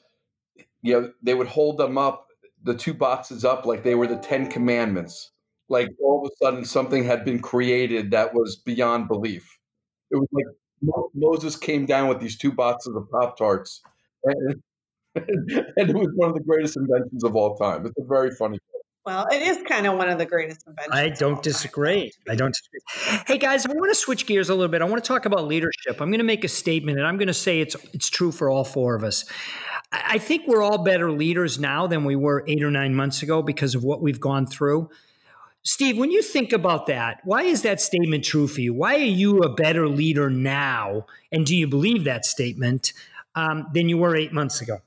you 0.83 1.01
know, 1.01 1.13
they 1.23 1.35
would 1.35 1.49
hold 1.49 1.79
them 1.79 1.99
up, 1.99 2.29
the 2.63 2.75
two 2.75 2.95
boxes 2.95 3.45
up, 3.45 3.67
like 3.67 3.83
they 3.83 3.95
were 3.95 4.07
the 4.07 4.17
Ten 4.17 4.49
Commandments. 4.49 5.33
Like 5.69 5.89
all 6.03 6.25
of 6.25 6.31
a 6.31 6.45
sudden, 6.45 6.65
something 6.65 7.05
had 7.05 7.25
been 7.25 7.41
created 7.41 8.11
that 8.11 8.35
was 8.35 8.57
beyond 8.57 9.07
belief. 9.07 9.59
It 10.11 10.17
was 10.17 10.29
like 10.33 10.47
Moses 11.15 11.57
came 11.57 11.87
down 11.87 12.09
with 12.09 12.21
these 12.21 12.37
two 12.37 12.53
boxes 12.53 12.95
of 12.97 13.11
Pop 13.11 13.37
Tarts. 13.37 13.83
And, 14.25 14.63
and 15.15 15.91
it 15.91 15.95
was 15.95 16.11
one 16.15 16.31
of 16.31 16.35
the 16.35 16.43
greatest 16.43 16.77
inventions 16.77 17.25
of 17.25 17.37
all 17.37 17.57
time. 17.57 17.87
It's 17.87 17.99
a 17.99 18.05
very 18.05 18.31
funny. 18.31 18.59
Well, 19.07 19.27
it 19.33 19.41
is 19.43 19.63
kind 19.67 19.87
of 19.87 19.97
one 19.97 20.11
of 20.11 20.19
the 20.19 20.27
greatest 20.27 20.67
inventions. 20.67 20.95
I 20.95 21.09
don't 21.09 21.43
disagree. 21.43 22.13
I 22.29 22.35
don't 22.35 22.55
disagree. 22.55 23.25
Hey 23.27 23.39
guys, 23.39 23.65
I 23.65 23.73
want 23.73 23.91
to 23.91 23.95
switch 23.95 24.27
gears 24.27 24.51
a 24.51 24.55
little 24.55 24.69
bit. 24.69 24.83
I 24.83 24.85
want 24.85 25.03
to 25.03 25.09
talk 25.09 25.25
about 25.25 25.47
leadership. 25.47 26.01
I'm 26.01 26.11
going 26.11 26.19
to 26.19 26.25
make 26.25 26.45
a 26.45 26.49
statement, 26.49 26.99
and 26.99 27.07
I'm 27.07 27.17
going 27.17 27.29
to 27.29 27.35
say 27.35 27.61
it's 27.61 27.77
it's 27.95 28.11
true 28.11 28.31
for 28.31 28.51
all 28.51 28.63
four 28.63 28.95
of 28.95 29.03
us. 29.03 29.25
I 29.91 30.19
think 30.19 30.47
we're 30.47 30.63
all 30.63 30.85
better 30.85 31.11
leaders 31.11 31.59
now 31.59 31.87
than 31.87 32.05
we 32.05 32.15
were 32.15 32.45
eight 32.47 32.63
or 32.63 32.71
nine 32.71 32.95
months 32.95 33.23
ago 33.23 33.43
because 33.43 33.75
of 33.75 33.83
what 33.83 34.03
we've 34.03 34.21
gone 34.21 34.47
through. 34.47 34.91
Steve, 35.63 35.99
when 35.99 36.11
you 36.11 36.23
think 36.23 36.53
about 36.53 36.87
that, 36.87 37.21
why 37.25 37.43
is 37.43 37.63
that 37.63 37.81
statement 37.81 38.25
true 38.25 38.49
for 38.49 38.63
you? 38.63 38.73
Why 38.73 38.95
are 38.95 38.99
you 38.99 39.39
a 39.41 39.55
better 39.55 39.89
leader 39.89 40.31
now? 40.31 41.07
And 41.31 41.45
do 41.45 41.55
you 41.55 41.67
believe 41.67 42.05
that 42.05 42.25
statement 42.25 42.95
um, 43.35 43.67
than 43.75 43.89
you 43.89 43.99
were 43.99 44.17
eight 44.17 44.33
months 44.33 44.63
ago? 44.63 44.79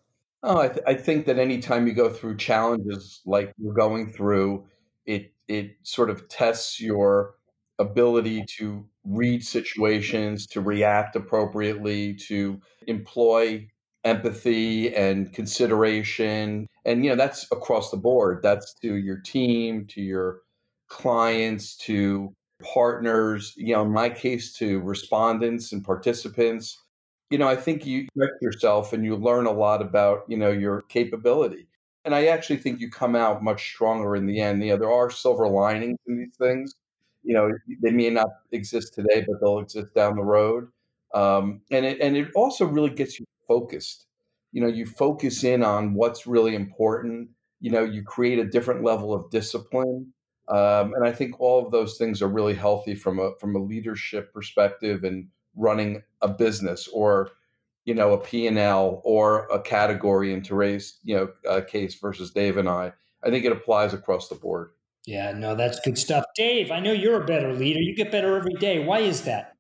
Oh, 0.42 0.60
I, 0.60 0.68
th- 0.70 0.84
I 0.86 0.96
think 0.96 1.26
that 1.28 1.38
anytime 1.38 1.88
you 1.88 1.94
go 1.94 2.10
through 2.10 2.38
challenges 2.38 3.22
like 3.26 3.54
you're 3.58 3.74
going 3.74 4.12
through, 4.12 4.66
it 5.06 5.32
it 5.48 5.76
sort 5.84 6.10
of 6.10 6.28
tests 6.28 6.82
your 6.82 7.36
ability 7.80 8.44
to 8.58 8.86
read 9.06 9.44
situations, 9.44 10.48
to 10.48 10.62
react 10.62 11.16
appropriately, 11.16 12.14
to 12.16 12.60
employ 12.88 13.68
empathy 14.04 14.94
and 14.96 15.32
consideration. 15.34 16.68
And 16.84 17.06
you 17.06 17.12
know, 17.12 17.16
that's 17.16 17.50
across 17.52 17.92
the 17.92 17.98
board. 17.98 18.42
That's 18.44 18.74
to 18.82 18.96
your 18.96 19.20
team, 19.20 19.86
to 19.88 20.02
your 20.02 20.42
clients, 20.94 21.76
to 21.78 22.34
partners, 22.74 23.54
you 23.58 23.74
know, 23.74 23.84
in 23.84 23.92
my 23.92 24.10
case 24.10 24.54
to 24.54 24.80
respondents 24.82 25.72
and 25.74 25.84
participants 25.84 26.80
you 27.30 27.38
know, 27.40 27.48
I 27.48 27.56
think 27.56 27.86
you 27.86 28.08
correct 28.16 28.42
yourself 28.42 28.94
and 28.94 29.04
you 29.04 29.16
learn 29.16 29.48
a 29.48 29.52
lot 29.52 29.82
about, 29.82 30.24
you 30.28 30.38
know, 30.38 30.52
your 30.52 30.84
capability. 30.84 31.68
And 32.06 32.14
I 32.14 32.28
actually 32.28 32.58
think 32.58 32.80
you 32.80 32.92
come 32.92 33.16
out 33.16 33.44
much 33.44 33.72
stronger 33.74 34.16
in 34.16 34.28
the 34.28 34.40
end. 34.40 34.64
You 34.64 34.72
know, 34.72 34.78
there 34.78 34.92
are 34.92 35.10
silver 35.10 35.48
linings 35.48 35.98
in 36.08 36.18
these 36.18 36.36
things. 36.38 36.76
You 37.24 37.34
know, 37.34 37.52
they 37.82 37.92
may 37.92 38.10
not 38.10 38.28
exist 38.52 38.94
today, 38.94 39.26
but 39.28 39.40
they'll 39.42 39.60
exist 39.60 39.94
down 39.96 40.16
the 40.16 40.24
road. 40.24 40.68
Um, 41.16 41.62
and 41.72 41.86
it 41.86 42.00
and 42.02 42.18
it 42.18 42.28
also 42.36 42.66
really 42.66 42.90
gets 42.90 43.20
you 43.20 43.26
focused. 43.48 44.06
You 44.52 44.62
know, 44.62 44.68
you 44.68 44.86
focus 44.86 45.44
in 45.44 45.64
on 45.64 45.94
what's 45.94 46.28
really 46.28 46.54
important. 46.56 47.30
You 47.62 47.72
know, 47.72 47.84
you 47.84 48.04
create 48.04 48.40
a 48.40 48.46
different 48.46 48.84
level 48.84 49.14
of 49.14 49.30
discipline. 49.32 50.13
Um, 50.48 50.94
and 50.94 51.06
I 51.06 51.12
think 51.12 51.40
all 51.40 51.66
of 51.66 51.72
those 51.72 51.98
things 51.98 52.22
are 52.22 52.28
really 52.28 52.54
healthy 52.54 52.96
from 52.96 53.20
a 53.20 53.32
from 53.40 53.56
a 53.56 53.60
leadership 53.60 54.34
perspective 54.34 55.04
and 55.04 55.28
running 55.56 56.04
a 56.22 56.28
business 56.28 56.88
or 56.88 57.32
you 57.86 57.94
know 57.94 58.14
a 58.14 58.18
p&l 58.18 59.02
or 59.04 59.46
a 59.48 59.62
category 59.62 60.34
in 60.34 60.42
Teray's 60.42 61.00
you 61.04 61.16
know 61.16 61.30
uh, 61.50 61.62
case 61.62 61.96
versus 61.96 62.32
dave 62.32 62.58
and 62.58 62.68
i. 62.68 62.92
I 63.24 63.30
think 63.30 63.46
it 63.46 63.54
applies 63.54 63.94
across 63.94 64.28
the 64.28 64.36
board. 64.36 64.72
Yeah 65.06 65.32
no 65.32 65.56
that's 65.56 65.80
good 65.80 65.98
stuff. 65.98 66.26
Dave 66.36 66.72
i 66.72 66.80
know 66.80 66.92
you're 66.92 67.22
a 67.22 67.26
better 67.26 67.54
leader. 67.54 67.80
You 67.80 67.96
get 67.96 68.12
better 68.12 68.36
every 68.36 68.56
day. 68.56 68.80
Why 68.80 69.00
is 69.00 69.22
that? 69.22 69.54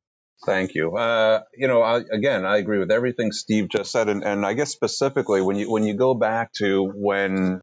Thank 0.45 0.75
you. 0.75 0.97
Uh, 0.97 1.41
you 1.55 1.69
know, 1.69 1.81
I, 1.81 2.01
again, 2.11 2.45
I 2.45 2.57
agree 2.57 2.79
with 2.79 2.91
everything 2.91 3.31
Steve 3.31 3.69
just 3.69 3.91
said, 3.91 4.09
and, 4.09 4.25
and 4.25 4.45
I 4.45 4.53
guess 4.53 4.71
specifically 4.71 5.41
when 5.41 5.55
you 5.55 5.71
when 5.71 5.83
you 5.83 5.95
go 5.95 6.13
back 6.13 6.51
to 6.53 6.83
when 6.93 7.61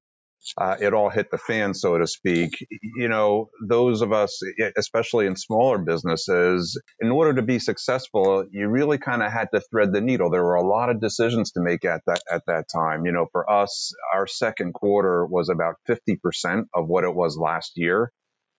uh, 0.59 0.77
it 0.81 0.95
all 0.95 1.11
hit 1.11 1.31
the 1.31 1.39
fan, 1.39 1.75
so 1.75 1.99
to 1.99 2.07
speak. 2.07 2.53
You 2.97 3.09
know, 3.09 3.51
those 3.67 4.03
of 4.03 4.13
us, 4.13 4.41
especially 4.77 5.27
in 5.27 5.37
smaller 5.37 5.79
businesses, 5.79 6.81
in 7.01 7.11
order 7.11 7.35
to 7.35 7.43
be 7.43 7.59
successful, 7.59 8.45
you 8.51 8.69
really 8.69 8.99
kind 8.99 9.23
of 9.23 9.33
had 9.33 9.49
to 9.55 9.61
thread 9.61 9.93
the 9.93 10.01
needle. 10.01 10.31
There 10.31 10.45
were 10.45 10.55
a 10.55 10.67
lot 10.67 10.91
of 10.91 11.01
decisions 11.01 11.53
to 11.53 11.61
make 11.61 11.85
at 11.85 12.03
that 12.07 12.23
at 12.31 12.43
that 12.47 12.67
time. 12.73 13.07
You 13.07 13.13
know, 13.13 13.27
for 13.33 13.51
us, 13.51 13.93
our 14.15 14.27
second 14.27 14.75
quarter 14.75 15.27
was 15.27 15.49
about 15.49 15.77
fifty 15.87 16.17
percent 16.17 16.69
of 16.75 16.89
what 16.89 17.05
it 17.05 17.15
was 17.15 17.37
last 17.37 17.73
year. 17.77 18.13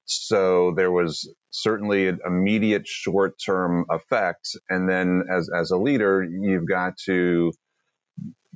So 0.06 0.74
there 0.76 0.92
was 0.92 1.32
certainly 1.52 2.08
an 2.08 2.20
immediate 2.26 2.88
short 2.88 3.36
term 3.44 3.86
effect. 3.90 4.50
And 4.70 4.90
then 4.90 5.24
as, 5.32 5.50
as 5.56 5.72
a 5.72 5.78
leader, 5.78 6.24
you've 6.24 6.68
got 6.68 6.98
to 7.06 7.54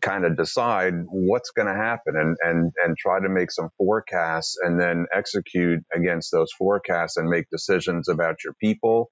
kind 0.05 0.25
of 0.25 0.37
decide 0.37 0.93
what's 1.07 1.51
going 1.51 1.67
to 1.67 1.73
happen 1.73 2.13
and, 2.15 2.37
and, 2.43 2.71
and 2.83 2.97
try 2.97 3.19
to 3.19 3.29
make 3.29 3.51
some 3.51 3.69
forecasts 3.77 4.55
and 4.61 4.79
then 4.79 5.07
execute 5.13 5.81
against 5.93 6.31
those 6.31 6.51
forecasts 6.57 7.17
and 7.17 7.27
make 7.27 7.45
decisions 7.51 8.07
about 8.07 8.35
your 8.43 8.53
people, 8.61 9.09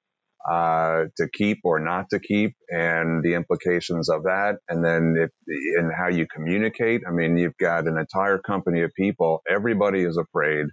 uh, 0.49 1.05
to 1.17 1.27
keep 1.33 1.59
or 1.63 1.79
not 1.79 2.05
to 2.11 2.19
keep 2.19 2.53
and 2.69 3.23
the 3.23 3.33
implications 3.33 4.09
of 4.09 4.23
that. 4.23 4.57
And 4.69 4.85
then 4.85 5.15
if, 5.17 5.31
and 5.79 5.91
how 5.97 6.09
you 6.09 6.27
communicate. 6.33 7.01
I 7.07 7.11
mean, 7.11 7.37
you've 7.37 7.57
got 7.57 7.87
an 7.87 7.97
entire 7.97 8.39
company 8.39 8.83
of 8.83 8.91
people. 8.95 9.41
Everybody 9.49 10.03
is 10.03 10.17
afraid. 10.17 10.67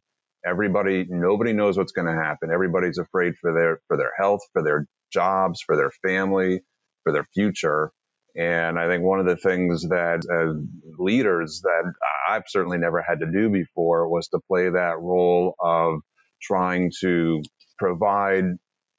Everybody, 0.45 1.07
nobody 1.09 1.53
knows 1.53 1.79
what's 1.79 1.93
going 1.93 2.09
to 2.09 2.21
happen. 2.23 2.51
Everybody's 2.53 2.99
afraid 2.99 3.35
for 3.41 3.55
their, 3.55 3.81
for 3.89 3.97
their 3.97 4.13
health, 4.19 4.41
for 4.53 4.63
their 4.63 4.87
jobs, 5.13 5.63
for 5.65 5.77
their 5.77 5.93
family, 6.07 6.61
for 7.05 7.13
their 7.13 7.27
future. 7.35 7.91
And 8.37 8.79
I 8.79 8.87
think 8.87 9.05
one 9.05 9.21
of 9.21 9.27
the 9.27 9.37
things 9.37 9.83
that 9.89 10.21
as 10.31 10.57
leaders 10.99 11.63
that 11.63 11.93
I've 12.29 12.45
certainly 12.49 12.79
never 12.79 13.03
had 13.03 13.21
to 13.21 13.31
do 13.31 13.51
before 13.51 14.09
was 14.09 14.29
to 14.29 14.41
play 14.49 14.71
that 14.71 14.99
role 15.01 15.55
of 15.61 16.01
trying 16.43 16.93
to 17.01 17.43
provide 17.79 18.45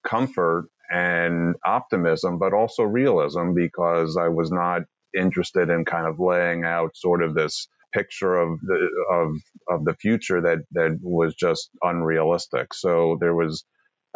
comfort 0.05 0.67
and 0.91 1.55
optimism, 1.65 2.39
but 2.39 2.53
also 2.53 2.83
realism 2.83 3.53
because 3.55 4.17
I 4.17 4.27
was 4.27 4.51
not 4.51 4.81
interested 5.17 5.69
in 5.69 5.85
kind 5.85 6.07
of 6.07 6.19
laying 6.19 6.63
out 6.63 6.95
sort 6.95 7.23
of 7.23 7.33
this 7.33 7.67
picture 7.93 8.35
of 8.35 8.59
the 8.61 8.89
of 9.11 9.31
of 9.69 9.85
the 9.85 9.95
future 9.95 10.41
that 10.41 10.59
that 10.71 10.99
was 11.01 11.35
just 11.35 11.69
unrealistic. 11.81 12.73
So 12.73 13.17
there 13.19 13.35
was 13.35 13.65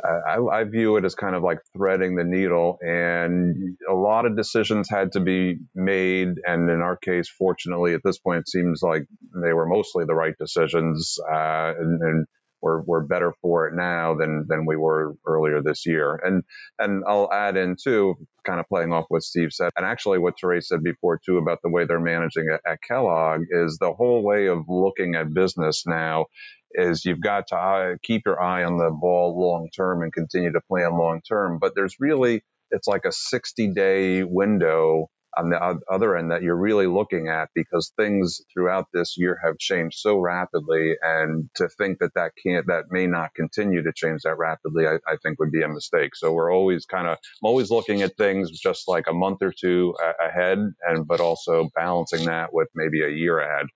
I, 0.03 0.39
I, 0.51 0.63
view 0.65 0.97
it 0.97 1.05
as 1.05 1.15
kind 1.15 1.35
of 1.35 1.43
like 1.43 1.59
threading 1.75 2.15
the 2.15 2.23
needle, 2.23 2.77
and 2.81 3.77
a 3.89 3.93
lot 3.93 4.25
of 4.25 4.35
decisions 4.35 4.89
had 4.89 5.13
to 5.13 5.21
be 5.21 5.59
made. 5.73 6.35
And 6.45 6.69
in 6.69 6.81
our 6.81 6.97
case, 6.97 7.29
fortunately, 7.29 7.93
at 7.93 8.01
this 8.03 8.17
point, 8.17 8.41
it 8.41 8.49
seems 8.49 8.81
like 8.81 9.03
they 9.41 9.53
were 9.53 9.65
mostly 9.65 10.03
the 10.05 10.13
right 10.13 10.35
decisions, 10.37 11.17
uh, 11.31 11.73
and, 11.79 12.01
and 12.01 12.25
we're, 12.61 12.81
we're 12.81 13.01
better 13.01 13.33
for 13.41 13.67
it 13.67 13.75
now 13.75 14.15
than 14.15 14.45
than 14.49 14.65
we 14.65 14.75
were 14.75 15.15
earlier 15.25 15.61
this 15.61 15.85
year. 15.85 16.15
And 16.15 16.43
and 16.77 17.03
I'll 17.07 17.31
add 17.31 17.55
in 17.55 17.77
too, 17.81 18.15
kind 18.43 18.59
of 18.59 18.67
playing 18.67 18.91
off 18.91 19.05
what 19.07 19.23
Steve 19.23 19.53
said, 19.53 19.71
and 19.77 19.85
actually 19.85 20.19
what 20.19 20.33
Teray 20.41 20.61
said 20.61 20.83
before 20.83 21.21
too 21.25 21.37
about 21.37 21.59
the 21.63 21.69
way 21.69 21.85
they're 21.85 21.99
managing 22.01 22.47
at 22.51 22.81
Kellogg 22.81 23.43
is 23.49 23.77
the 23.79 23.93
whole 23.93 24.23
way 24.23 24.47
of 24.47 24.65
looking 24.67 25.15
at 25.15 25.33
business 25.33 25.83
now 25.85 26.25
is 26.75 27.05
you've 27.05 27.21
got 27.21 27.47
to 27.47 27.55
uh, 27.55 27.95
keep 28.03 28.23
your 28.25 28.41
eye 28.41 28.63
on 28.63 28.77
the 28.77 28.91
ball 28.91 29.39
long 29.39 29.69
term 29.75 30.03
and 30.03 30.13
continue 30.13 30.51
to 30.51 30.61
plan 30.61 30.97
long 30.97 31.21
term. 31.27 31.59
But 31.59 31.73
there's 31.75 31.95
really, 31.99 32.43
it's 32.71 32.87
like 32.87 33.05
a 33.05 33.11
60 33.11 33.73
day 33.73 34.23
window 34.23 35.07
on 35.37 35.49
the 35.49 35.79
other 35.91 36.15
end 36.15 36.31
that 36.31 36.41
you're 36.41 36.55
really 36.55 36.87
looking 36.87 37.27
at 37.27 37.49
because 37.53 37.91
things 37.97 38.41
throughout 38.53 38.85
this 38.93 39.15
year 39.17 39.37
have 39.43 39.57
changed 39.57 39.97
so 39.99 40.17
rapidly. 40.17 40.95
And 41.01 41.49
to 41.55 41.67
think 41.67 41.99
that 41.99 42.13
that 42.15 42.31
can't, 42.41 42.67
that 42.67 42.85
may 42.89 43.07
not 43.07 43.33
continue 43.35 43.83
to 43.83 43.91
change 43.93 44.21
that 44.23 44.37
rapidly, 44.37 44.87
I, 44.87 44.95
I 45.07 45.17
think 45.21 45.39
would 45.39 45.51
be 45.51 45.63
a 45.63 45.67
mistake. 45.67 46.15
So 46.15 46.31
we're 46.31 46.53
always 46.53 46.85
kind 46.85 47.07
of, 47.07 47.17
I'm 47.17 47.47
always 47.47 47.69
looking 47.69 48.01
at 48.01 48.17
things 48.17 48.51
just 48.51 48.87
like 48.87 49.07
a 49.09 49.13
month 49.13 49.41
or 49.41 49.51
two 49.51 49.93
ahead 50.25 50.59
and, 50.87 51.07
but 51.07 51.19
also 51.19 51.69
balancing 51.75 52.25
that 52.25 52.53
with 52.53 52.69
maybe 52.73 53.03
a 53.03 53.09
year 53.09 53.39
ahead. 53.39 53.67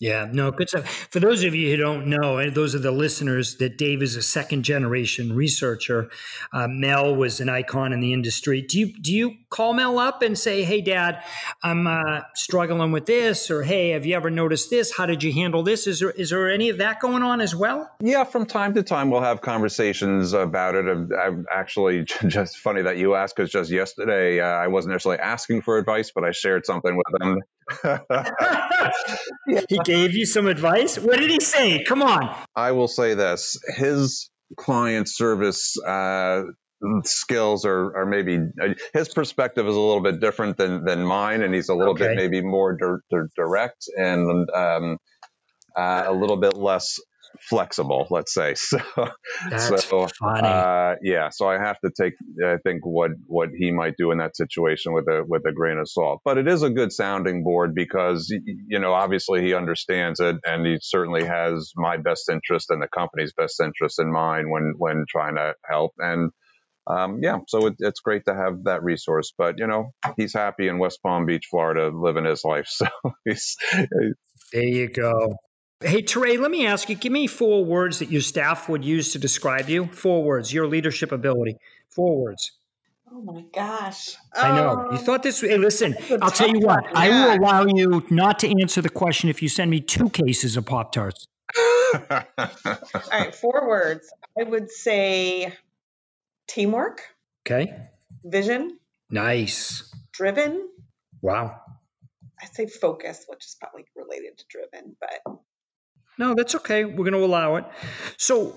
Yeah, 0.00 0.28
no, 0.32 0.50
good 0.50 0.70
stuff. 0.70 1.08
For 1.10 1.20
those 1.20 1.44
of 1.44 1.54
you 1.54 1.70
who 1.70 1.76
don't 1.76 2.06
know, 2.06 2.38
and 2.38 2.54
those 2.54 2.74
are 2.74 2.78
the 2.78 2.90
listeners, 2.90 3.56
that 3.56 3.76
Dave 3.76 4.00
is 4.00 4.16
a 4.16 4.22
second 4.22 4.62
generation 4.62 5.34
researcher. 5.36 6.08
Uh, 6.54 6.66
Mel 6.68 7.14
was 7.14 7.38
an 7.38 7.50
icon 7.50 7.92
in 7.92 8.00
the 8.00 8.14
industry. 8.14 8.62
Do 8.62 8.78
you 8.78 8.98
do 8.98 9.12
you 9.12 9.34
call 9.50 9.74
Mel 9.74 9.98
up 9.98 10.22
and 10.22 10.38
say, 10.38 10.64
"Hey, 10.64 10.80
Dad, 10.80 11.22
I'm 11.62 11.86
uh, 11.86 12.22
struggling 12.34 12.92
with 12.92 13.04
this," 13.04 13.50
or 13.50 13.62
"Hey, 13.62 13.90
have 13.90 14.06
you 14.06 14.16
ever 14.16 14.30
noticed 14.30 14.70
this? 14.70 14.90
How 14.96 15.04
did 15.04 15.22
you 15.22 15.34
handle 15.34 15.62
this?" 15.62 15.86
Is 15.86 16.00
there 16.00 16.12
is 16.12 16.30
there 16.30 16.50
any 16.50 16.70
of 16.70 16.78
that 16.78 17.00
going 17.00 17.22
on 17.22 17.42
as 17.42 17.54
well? 17.54 17.90
Yeah, 18.00 18.24
from 18.24 18.46
time 18.46 18.72
to 18.74 18.82
time 18.82 19.10
we'll 19.10 19.20
have 19.20 19.42
conversations 19.42 20.32
about 20.32 20.76
it. 20.76 20.86
I'm, 20.86 21.10
I'm 21.12 21.46
actually 21.52 22.04
just 22.26 22.56
funny 22.56 22.80
that 22.80 22.96
you 22.96 23.16
asked 23.16 23.36
because 23.36 23.50
just 23.50 23.70
yesterday 23.70 24.40
uh, 24.40 24.46
I 24.46 24.68
wasn't 24.68 24.92
necessarily 24.92 25.20
asking 25.20 25.60
for 25.60 25.76
advice, 25.76 26.10
but 26.10 26.24
I 26.24 26.30
shared 26.30 26.64
something 26.64 26.96
with 26.96 27.22
him 27.22 27.42
he 29.68 29.78
gave 29.84 30.14
you 30.14 30.26
some 30.26 30.46
advice. 30.46 30.98
What 30.98 31.18
did 31.18 31.30
he 31.30 31.40
say? 31.40 31.84
Come 31.84 32.02
on. 32.02 32.34
I 32.54 32.72
will 32.72 32.88
say 32.88 33.14
this: 33.14 33.58
his 33.76 34.30
client 34.56 35.08
service 35.08 35.76
uh, 35.80 36.42
skills 37.04 37.64
are, 37.64 37.96
are 37.96 38.06
maybe 38.06 38.38
uh, 38.38 38.74
his 38.92 39.08
perspective 39.08 39.66
is 39.66 39.76
a 39.76 39.80
little 39.80 40.02
bit 40.02 40.20
different 40.20 40.56
than 40.56 40.84
than 40.84 41.04
mine, 41.04 41.42
and 41.42 41.54
he's 41.54 41.68
a 41.68 41.74
little 41.74 41.94
okay. 41.94 42.08
bit 42.08 42.16
maybe 42.16 42.40
more 42.42 42.76
di- 42.76 43.16
di- 43.16 43.28
direct 43.36 43.84
and 43.96 44.48
um, 44.50 44.98
uh, 45.76 46.04
a 46.06 46.12
little 46.12 46.36
bit 46.36 46.56
less 46.56 46.98
flexible, 47.40 48.06
let's 48.10 48.32
say. 48.34 48.54
So, 48.70 48.78
That's 49.48 49.88
so 49.88 50.06
funny. 50.18 50.46
Uh, 50.46 50.96
yeah, 51.02 51.30
so 51.30 51.48
I 51.48 51.58
have 51.58 51.78
to 51.80 51.90
take, 51.90 52.14
I 52.44 52.56
think 52.62 52.84
what 52.84 53.12
what 53.26 53.48
he 53.56 53.70
might 53.72 53.94
do 53.96 54.10
in 54.10 54.18
that 54.18 54.36
situation 54.36 54.92
with 54.92 55.08
a 55.08 55.24
with 55.26 55.42
a 55.46 55.52
grain 55.52 55.78
of 55.78 55.88
salt. 55.88 56.20
But 56.24 56.38
it 56.38 56.46
is 56.46 56.62
a 56.62 56.70
good 56.70 56.92
sounding 56.92 57.42
board 57.42 57.74
because 57.74 58.28
you 58.28 58.78
know 58.78 58.92
obviously 58.92 59.42
he 59.42 59.54
understands 59.54 60.20
it, 60.20 60.36
and 60.44 60.66
he 60.66 60.78
certainly 60.80 61.24
has 61.24 61.72
my 61.76 61.96
best 61.96 62.28
interest 62.28 62.66
and 62.70 62.82
the 62.82 62.88
company's 62.88 63.32
best 63.32 63.60
interest 63.60 63.98
in 63.98 64.12
mind 64.12 64.50
when 64.50 64.74
when 64.76 65.04
trying 65.08 65.36
to 65.36 65.54
help. 65.68 65.92
And 65.98 66.30
um, 66.86 67.20
yeah, 67.22 67.38
so 67.48 67.66
it, 67.66 67.74
it's 67.78 68.00
great 68.00 68.24
to 68.26 68.34
have 68.34 68.64
that 68.64 68.82
resource. 68.82 69.32
But 69.36 69.58
you 69.58 69.66
know, 69.66 69.92
he's 70.16 70.34
happy 70.34 70.68
in 70.68 70.78
West 70.78 71.00
Palm 71.02 71.26
Beach, 71.26 71.46
Florida, 71.50 71.90
living 71.92 72.24
his 72.24 72.44
life. 72.44 72.68
So 72.80 72.86
he's. 73.24 73.56
There 74.52 74.64
you 74.64 74.88
go. 74.88 75.36
Hey, 75.82 76.02
Teray, 76.02 76.38
let 76.38 76.50
me 76.50 76.66
ask 76.66 76.90
you 76.90 76.94
give 76.94 77.10
me 77.12 77.26
four 77.26 77.64
words 77.64 78.00
that 78.00 78.10
your 78.10 78.20
staff 78.20 78.68
would 78.68 78.84
use 78.84 79.12
to 79.12 79.18
describe 79.18 79.68
you. 79.70 79.86
Four 79.86 80.22
words, 80.22 80.52
your 80.52 80.66
leadership 80.66 81.10
ability. 81.10 81.56
Four 81.88 82.20
words. 82.22 82.52
Oh 83.10 83.22
my 83.22 83.42
gosh. 83.52 84.14
I 84.36 84.50
know. 84.52 84.68
Um, 84.70 84.86
You 84.92 84.98
thought 84.98 85.22
this. 85.22 85.40
Hey, 85.40 85.56
listen, 85.56 85.96
I'll 86.20 86.30
tell 86.30 86.48
you 86.50 86.60
what. 86.60 86.84
I 86.94 87.08
will 87.08 87.34
allow 87.40 87.64
you 87.64 88.04
not 88.10 88.38
to 88.40 88.60
answer 88.60 88.82
the 88.82 88.90
question 88.90 89.30
if 89.30 89.40
you 89.42 89.48
send 89.48 89.70
me 89.70 89.80
two 89.80 90.10
cases 90.10 90.56
of 90.56 90.66
Pop 90.66 90.92
Tarts. 90.92 91.24
All 92.10 92.22
right, 93.10 93.34
four 93.34 93.66
words. 93.66 94.12
I 94.38 94.44
would 94.44 94.70
say 94.70 95.52
teamwork, 96.46 97.00
Okay. 97.46 97.74
vision, 98.22 98.78
Nice. 99.10 99.92
driven. 100.12 100.68
Wow. 101.22 101.58
I 102.40 102.46
say 102.46 102.66
focus, 102.66 103.24
which 103.28 103.44
is 103.44 103.56
probably 103.60 103.86
related 103.96 104.38
to 104.38 104.44
driven, 104.48 104.94
but 105.00 105.34
No, 106.20 106.34
that's 106.34 106.54
okay. 106.54 106.84
We're 106.84 106.96
going 106.96 107.14
to 107.14 107.24
allow 107.24 107.56
it. 107.56 107.64
So, 108.18 108.54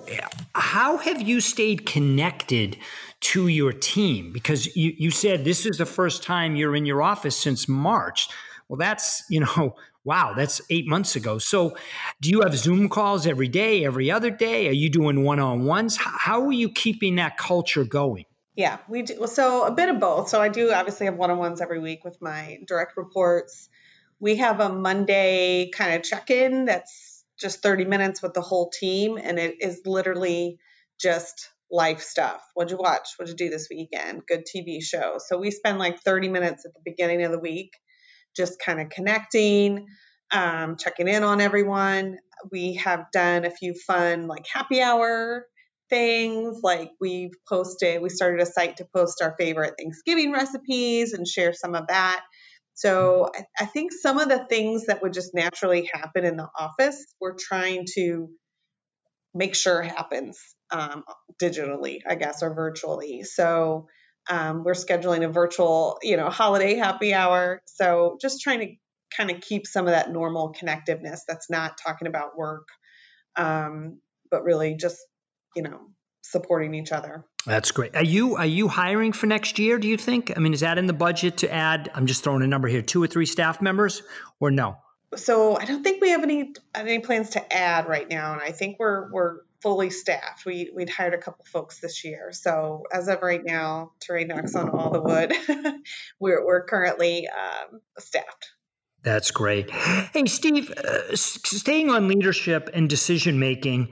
how 0.54 0.97
have 0.97 1.21
you 1.21 1.39
stayed 1.39 1.86
connected 1.86 2.76
to 3.21 3.47
your 3.47 3.71
team? 3.71 4.34
Because 4.34 4.76
you, 4.76 4.93
you 4.97 5.12
said 5.12 5.45
this 5.45 5.65
is 5.65 5.78
the 5.78 5.86
first 5.86 6.23
time 6.23 6.58
you're 6.58 6.76
in 6.76 6.86
your 6.86 7.02
office 7.02 7.38
since 7.38 7.69
March. 7.69 8.28
Well, 8.67 8.76
that's, 8.76 9.23
you 9.30 9.39
know, 9.39 9.78
wow, 10.04 10.34
that's 10.36 10.60
eight 10.71 10.88
months 10.88 11.15
ago. 11.15 11.38
So, 11.38 11.78
do 12.19 12.30
you 12.30 12.41
have 12.41 12.54
Zoom 12.58 12.89
calls 12.89 13.26
every 13.26 13.47
day, 13.47 13.86
every 13.86 14.12
other 14.12 14.30
day? 14.30 14.67
Are 14.67 14.73
you 14.73 14.89
doing 14.89 15.23
one 15.23 15.39
on 15.39 15.63
ones? 15.63 15.97
How 15.97 16.45
are 16.45 16.52
you 16.52 16.67
keeping 16.67 17.15
that 17.15 17.38
culture 17.38 17.86
going? 17.86 18.26
Yeah, 18.58 18.80
we 18.89 19.04
do. 19.04 19.26
So 19.26 19.65
a 19.65 19.71
bit 19.71 19.88
of 19.88 20.02
both. 20.02 20.28
So 20.28 20.41
I 20.41 20.49
do 20.49 20.73
obviously 20.73 21.06
have 21.06 21.15
one-on-ones 21.15 21.62
every 21.62 21.80
week 21.80 22.04
with 22.04 22.21
my 22.21 22.60
direct 22.67 22.97
reports. 22.97 23.69
We 24.19 24.36
have 24.36 24.60
a 24.60 24.67
Monday 24.67 25.71
kind 25.73 25.95
of 25.95 26.04
check-in 26.04 26.65
that's 26.65 27.12
just 27.43 27.62
30 27.62 27.86
minutes 27.86 28.23
with 28.23 28.34
the 28.34 28.41
whole 28.41 28.71
team, 28.71 29.19
and 29.21 29.38
it 29.38 29.58
is 29.60 29.82
literally 29.86 30.58
just 30.99 31.49
life 31.69 32.01
stuff. 32.01 32.41
What'd 32.53 32.71
you 32.71 32.77
watch? 32.77 33.10
What'd 33.17 33.38
you 33.39 33.47
do 33.47 33.51
this 33.51 33.67
weekend? 33.69 34.23
Good 34.27 34.45
TV 34.45 34.82
show. 34.82 35.17
So 35.19 35.38
we 35.38 35.51
spend 35.51 35.77
like 35.77 35.99
30 35.99 36.29
minutes 36.29 36.65
at 36.65 36.73
the 36.73 36.82
beginning 36.84 37.23
of 37.23 37.32
the 37.32 37.39
week 37.39 37.71
just 38.36 38.60
kind 38.60 38.82
of 38.82 38.89
connecting, 38.89 39.86
um, 40.32 40.77
checking 40.77 41.08
in 41.08 41.23
on 41.23 41.41
everyone. 41.41 42.17
We 42.51 42.75
have 42.75 43.06
done 43.12 43.45
a 43.45 43.51
few 43.51 43.75
fun 43.75 44.27
like 44.27 44.45
happy 44.51 44.82
hour 44.82 45.45
things 45.89 46.62
like 46.63 46.91
we've 46.99 47.34
posted 47.47 48.01
we 48.01 48.10
started 48.10 48.41
a 48.41 48.45
site 48.45 48.77
to 48.77 48.88
post 48.95 49.21
our 49.21 49.36
favorite 49.38 49.73
thanksgiving 49.77 50.32
recipes 50.32 51.13
and 51.13 51.27
share 51.27 51.53
some 51.53 51.75
of 51.75 51.88
that 51.88 52.23
so 52.73 53.29
I, 53.36 53.45
I 53.59 53.65
think 53.65 53.91
some 53.91 54.19
of 54.19 54.29
the 54.29 54.45
things 54.45 54.88
that 54.88 55.01
would 55.01 55.13
just 55.13 55.33
naturally 55.33 55.89
happen 55.91 56.25
in 56.25 56.38
the 56.38 56.47
office 56.57 57.05
we're 57.19 57.36
trying 57.38 57.86
to 57.95 58.29
make 59.33 59.55
sure 59.55 59.81
happens 59.81 60.39
um, 60.71 61.03
digitally 61.41 61.99
i 62.07 62.15
guess 62.15 62.43
or 62.43 62.53
virtually. 62.53 63.23
So 63.23 63.88
um, 64.29 64.63
we're 64.63 64.73
scheduling 64.73 65.25
a 65.25 65.29
virtual 65.29 65.97
you 66.01 66.17
know 66.17 66.29
holiday 66.29 66.75
happy 66.75 67.13
hour. 67.13 67.62
So 67.65 68.17
just 68.21 68.41
trying 68.41 68.59
to 68.59 68.75
kind 69.15 69.29
of 69.31 69.41
keep 69.41 69.67
some 69.67 69.86
of 69.86 69.91
that 69.91 70.12
normal 70.12 70.53
connectiveness 70.53 71.19
that's 71.27 71.49
not 71.49 71.77
talking 71.83 72.07
about 72.07 72.38
work 72.38 72.67
um, 73.36 73.99
but 74.31 74.43
really 74.43 74.75
just 74.75 74.97
you 75.55 75.63
know 75.63 75.79
supporting 76.23 76.73
each 76.73 76.91
other 76.91 77.25
That's 77.45 77.71
great. 77.71 77.95
Are 77.95 78.03
you 78.03 78.36
are 78.38 78.45
you 78.45 78.67
hiring 78.69 79.12
for 79.12 79.27
next 79.27 79.59
year? 79.59 79.77
Do 79.77 79.88
you 79.88 79.97
think? 79.97 80.31
I 80.36 80.39
mean, 80.39 80.53
is 80.53 80.62
that 80.62 80.77
in 80.77 80.86
the 80.86 80.93
budget 80.93 81.38
to 81.39 81.53
add? 81.53 81.91
I'm 81.93 82.07
just 82.07 82.23
throwing 82.23 82.41
a 82.41 82.47
number 82.47 82.69
here: 82.69 82.81
two 82.81 83.03
or 83.03 83.07
three 83.07 83.25
staff 83.25 83.62
members, 83.62 84.01
or 84.39 84.49
no? 84.49 84.77
so 85.17 85.57
i 85.57 85.65
don't 85.65 85.83
think 85.83 86.01
we 86.01 86.09
have 86.09 86.23
any 86.23 86.53
any 86.75 86.99
plans 86.99 87.31
to 87.31 87.53
add 87.53 87.88
right 87.88 88.09
now 88.09 88.33
and 88.33 88.41
i 88.41 88.51
think 88.51 88.77
we're 88.79 89.12
we're 89.12 89.39
fully 89.62 89.89
staffed 89.89 90.45
we 90.45 90.71
we'd 90.75 90.89
hired 90.89 91.13
a 91.13 91.17
couple 91.17 91.45
folks 91.45 91.79
this 91.79 92.03
year 92.03 92.31
so 92.31 92.83
as 92.91 93.07
of 93.07 93.21
right 93.21 93.45
now 93.45 93.91
terrain 93.99 94.27
knocks 94.27 94.55
on 94.55 94.69
all 94.69 94.91
the 94.91 95.01
wood 95.01 95.33
we're, 96.19 96.45
we're 96.45 96.65
currently 96.65 97.27
um, 97.27 97.79
staffed 97.97 98.51
That's 99.03 99.31
great. 99.31 99.69
Hey, 99.69 100.25
Steve, 100.27 100.71
uh, 100.71 101.13
staying 101.13 101.89
on 101.89 102.07
leadership 102.07 102.69
and 102.73 102.89
decision 102.89 103.38
making, 103.38 103.91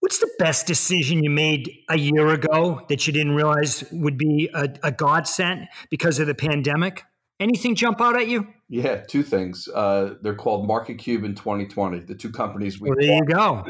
what's 0.00 0.18
the 0.18 0.30
best 0.38 0.66
decision 0.66 1.22
you 1.22 1.30
made 1.30 1.70
a 1.88 1.98
year 1.98 2.28
ago 2.28 2.82
that 2.88 3.06
you 3.06 3.12
didn't 3.12 3.34
realize 3.34 3.84
would 3.92 4.18
be 4.18 4.50
a, 4.54 4.68
a 4.82 4.92
godsend 4.92 5.68
because 5.90 6.18
of 6.18 6.26
the 6.26 6.34
pandemic? 6.34 7.04
Anything 7.40 7.76
jump 7.76 8.00
out 8.00 8.16
at 8.16 8.26
you? 8.26 8.48
Yeah, 8.68 8.96
two 8.96 9.22
things. 9.22 9.68
Uh, 9.72 10.14
they're 10.22 10.34
called 10.34 10.68
MarketCube 10.68 11.24
and 11.24 11.36
2020, 11.36 12.00
the 12.00 12.14
two 12.14 12.30
companies 12.30 12.80
we 12.80 12.90
Well, 12.90 12.98
there 12.98 13.14
you 13.14 13.24
go. 13.24 13.64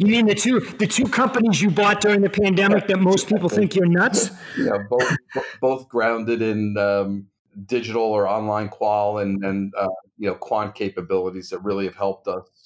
You 0.00 0.06
mean 0.06 0.26
the 0.26 0.34
two 0.34 0.60
the 0.60 0.86
two 0.86 1.06
companies 1.06 1.62
you 1.62 1.70
bought 1.70 2.00
during 2.00 2.22
the 2.22 2.28
pandemic 2.28 2.88
that 2.88 2.98
most 2.98 3.28
people 3.28 3.48
think 3.48 3.74
you're 3.74 3.86
nuts? 3.86 4.30
yeah, 4.58 4.78
both 4.90 5.16
both 5.60 5.88
grounded 5.88 6.42
in 6.42 6.76
um, 6.76 7.28
digital 7.66 8.02
or 8.02 8.28
online 8.28 8.68
qual 8.68 9.18
and 9.18 9.44
and 9.44 9.72
uh, 9.76 9.88
you 10.18 10.28
know 10.28 10.34
quant 10.34 10.74
capabilities 10.74 11.48
that 11.50 11.60
really 11.60 11.84
have 11.84 11.96
helped 11.96 12.26
us 12.26 12.63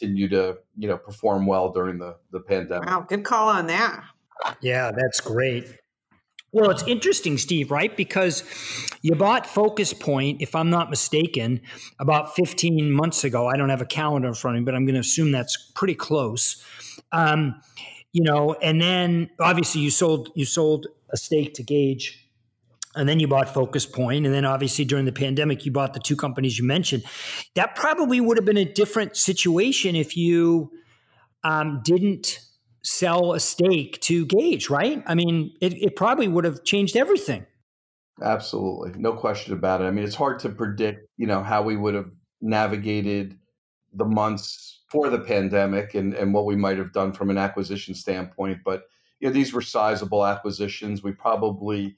continue 0.00 0.28
to 0.28 0.56
you 0.76 0.88
know 0.88 0.96
perform 0.96 1.46
well 1.46 1.72
during 1.72 1.98
the 1.98 2.16
the 2.32 2.40
pandemic. 2.40 2.88
wow 2.88 3.04
good 3.08 3.24
call 3.24 3.48
on 3.48 3.66
that 3.66 4.02
Yeah, 4.60 4.90
that's 4.94 5.20
great. 5.20 5.66
Well, 6.52 6.70
it's 6.70 6.82
interesting, 6.88 7.38
Steve, 7.38 7.70
right? 7.70 7.96
Because 7.96 8.42
you 9.02 9.14
bought 9.14 9.46
Focus 9.46 9.92
Pointe, 9.92 10.42
if 10.42 10.56
I'm 10.56 10.68
not 10.68 10.90
mistaken, 10.90 11.60
about 12.00 12.34
15 12.34 12.90
months 12.90 13.22
ago. 13.22 13.46
I 13.46 13.56
don't 13.56 13.68
have 13.68 13.80
a 13.80 13.86
calendar 13.86 14.28
in 14.28 14.34
front 14.34 14.56
of 14.56 14.62
me, 14.62 14.64
but 14.64 14.74
I'm 14.74 14.84
going 14.84 14.94
to 14.94 15.00
assume 15.00 15.30
that's 15.30 15.56
pretty 15.74 15.94
close. 15.94 16.64
Um, 17.12 17.60
you 18.12 18.24
know, 18.24 18.56
and 18.60 18.80
then 18.80 19.30
obviously 19.38 19.80
you 19.80 19.90
sold 19.90 20.30
you 20.34 20.44
sold 20.44 20.88
a 21.12 21.16
stake 21.16 21.54
to 21.54 21.62
Gauge, 21.62 22.19
and 22.96 23.08
then 23.08 23.20
you 23.20 23.28
bought 23.28 23.52
Focus 23.52 23.86
Pointe, 23.86 24.26
and 24.26 24.34
then 24.34 24.44
obviously 24.44 24.84
during 24.84 25.04
the 25.04 25.12
pandemic 25.12 25.64
you 25.64 25.72
bought 25.72 25.94
the 25.94 26.00
two 26.00 26.16
companies 26.16 26.58
you 26.58 26.66
mentioned. 26.66 27.04
That 27.54 27.76
probably 27.76 28.20
would 28.20 28.36
have 28.36 28.44
been 28.44 28.56
a 28.56 28.64
different 28.64 29.16
situation 29.16 29.94
if 29.94 30.16
you 30.16 30.72
um, 31.44 31.80
didn't 31.84 32.40
sell 32.82 33.34
a 33.34 33.40
stake 33.40 34.00
to 34.00 34.26
Gauge, 34.26 34.70
right? 34.70 35.02
I 35.06 35.14
mean, 35.14 35.54
it, 35.60 35.74
it 35.74 35.96
probably 35.96 36.28
would 36.28 36.44
have 36.44 36.64
changed 36.64 36.96
everything. 36.96 37.46
Absolutely, 38.22 38.98
no 38.98 39.12
question 39.12 39.54
about 39.54 39.80
it. 39.80 39.84
I 39.84 39.90
mean, 39.90 40.04
it's 40.04 40.14
hard 40.14 40.40
to 40.40 40.50
predict, 40.50 41.08
you 41.16 41.26
know, 41.26 41.42
how 41.42 41.62
we 41.62 41.76
would 41.76 41.94
have 41.94 42.10
navigated 42.40 43.38
the 43.92 44.04
months 44.04 44.80
for 44.90 45.08
the 45.08 45.18
pandemic 45.18 45.94
and 45.94 46.14
and 46.14 46.34
what 46.34 46.44
we 46.44 46.56
might 46.56 46.78
have 46.78 46.92
done 46.92 47.12
from 47.12 47.30
an 47.30 47.38
acquisition 47.38 47.94
standpoint. 47.94 48.58
But 48.64 48.84
you 49.20 49.28
know, 49.28 49.32
these 49.32 49.52
were 49.52 49.62
sizable 49.62 50.26
acquisitions. 50.26 51.02
We 51.02 51.12
probably 51.12 51.96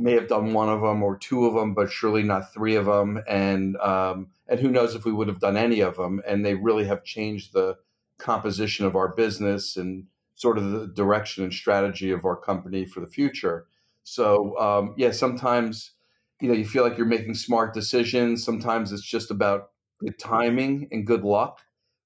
may 0.00 0.12
have 0.12 0.28
done 0.28 0.52
one 0.52 0.68
of 0.68 0.80
them 0.80 1.02
or 1.02 1.16
two 1.16 1.46
of 1.46 1.54
them, 1.54 1.74
but 1.74 1.90
surely 1.90 2.22
not 2.22 2.52
three 2.52 2.74
of 2.74 2.86
them. 2.86 3.22
And 3.28 3.76
um, 3.76 4.28
and 4.48 4.58
who 4.58 4.70
knows 4.70 4.94
if 4.94 5.04
we 5.04 5.12
would 5.12 5.28
have 5.28 5.40
done 5.40 5.56
any 5.56 5.80
of 5.80 5.96
them? 5.96 6.22
And 6.26 6.44
they 6.44 6.54
really 6.54 6.86
have 6.86 7.04
changed 7.04 7.52
the 7.52 7.76
composition 8.18 8.86
of 8.86 8.96
our 8.96 9.08
business 9.08 9.76
and 9.76 10.06
sort 10.34 10.58
of 10.58 10.70
the 10.70 10.86
direction 10.86 11.44
and 11.44 11.52
strategy 11.52 12.10
of 12.10 12.24
our 12.24 12.36
company 12.36 12.86
for 12.86 13.00
the 13.00 13.06
future. 13.06 13.66
So 14.02 14.58
um, 14.58 14.94
yeah, 14.96 15.10
sometimes 15.10 15.92
you 16.40 16.48
know 16.48 16.54
you 16.54 16.64
feel 16.64 16.82
like 16.82 16.96
you're 16.96 17.06
making 17.06 17.34
smart 17.34 17.74
decisions. 17.74 18.44
Sometimes 18.44 18.92
it's 18.92 19.04
just 19.04 19.30
about 19.30 19.70
good 19.98 20.18
timing 20.18 20.88
and 20.90 21.06
good 21.06 21.24
luck. 21.24 21.60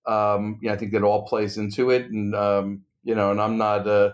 Um, 0.06 0.60
I 0.68 0.76
think 0.76 0.92
that 0.92 1.02
all 1.02 1.26
plays 1.26 1.56
into 1.56 1.90
it, 1.90 2.10
and 2.10 2.34
um, 2.34 2.84
you 3.04 3.14
know, 3.14 3.30
and 3.30 3.40
I'm 3.40 3.56
not 3.56 3.86
uh, 3.86 4.12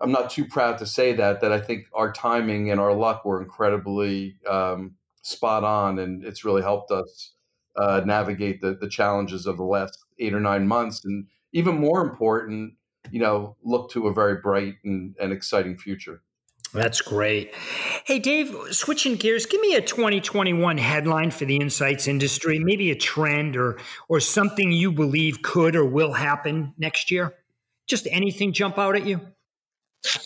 I'm 0.00 0.12
not 0.12 0.30
too 0.30 0.44
proud 0.44 0.78
to 0.78 0.86
say 0.86 1.12
that 1.14 1.40
that 1.40 1.52
I 1.52 1.60
think 1.60 1.86
our 1.92 2.12
timing 2.12 2.70
and 2.70 2.80
our 2.80 2.94
luck 2.94 3.24
were 3.24 3.42
incredibly 3.42 4.36
um, 4.48 4.94
spot 5.22 5.64
on, 5.64 5.98
and 5.98 6.24
it's 6.24 6.44
really 6.44 6.62
helped 6.62 6.90
us 6.90 7.32
uh, 7.76 8.02
navigate 8.04 8.60
the 8.60 8.74
the 8.74 8.88
challenges 8.88 9.46
of 9.46 9.56
the 9.56 9.64
last 9.64 9.98
eight 10.18 10.34
or 10.34 10.40
nine 10.40 10.66
months, 10.68 11.04
and 11.04 11.26
even 11.52 11.76
more 11.80 12.00
important, 12.02 12.74
you 13.10 13.20
know, 13.20 13.56
look 13.62 13.90
to 13.90 14.06
a 14.06 14.12
very 14.12 14.36
bright 14.36 14.74
and, 14.84 15.14
and 15.20 15.32
exciting 15.32 15.76
future. 15.76 16.22
That's 16.74 17.00
great. 17.00 17.54
Hey, 18.04 18.18
Dave, 18.18 18.54
switching 18.72 19.16
gears, 19.16 19.46
give 19.46 19.60
me 19.60 19.74
a 19.74 19.80
2021 19.80 20.76
headline 20.76 21.30
for 21.30 21.46
the 21.46 21.56
insights 21.56 22.06
industry, 22.06 22.58
maybe 22.58 22.90
a 22.90 22.94
trend 22.94 23.56
or 23.56 23.78
or 24.08 24.20
something 24.20 24.70
you 24.70 24.92
believe 24.92 25.42
could 25.42 25.74
or 25.74 25.84
will 25.84 26.12
happen 26.12 26.74
next 26.76 27.10
year. 27.10 27.34
Just 27.86 28.06
anything 28.10 28.52
jump 28.52 28.78
out 28.78 28.96
at 28.96 29.06
you? 29.06 29.20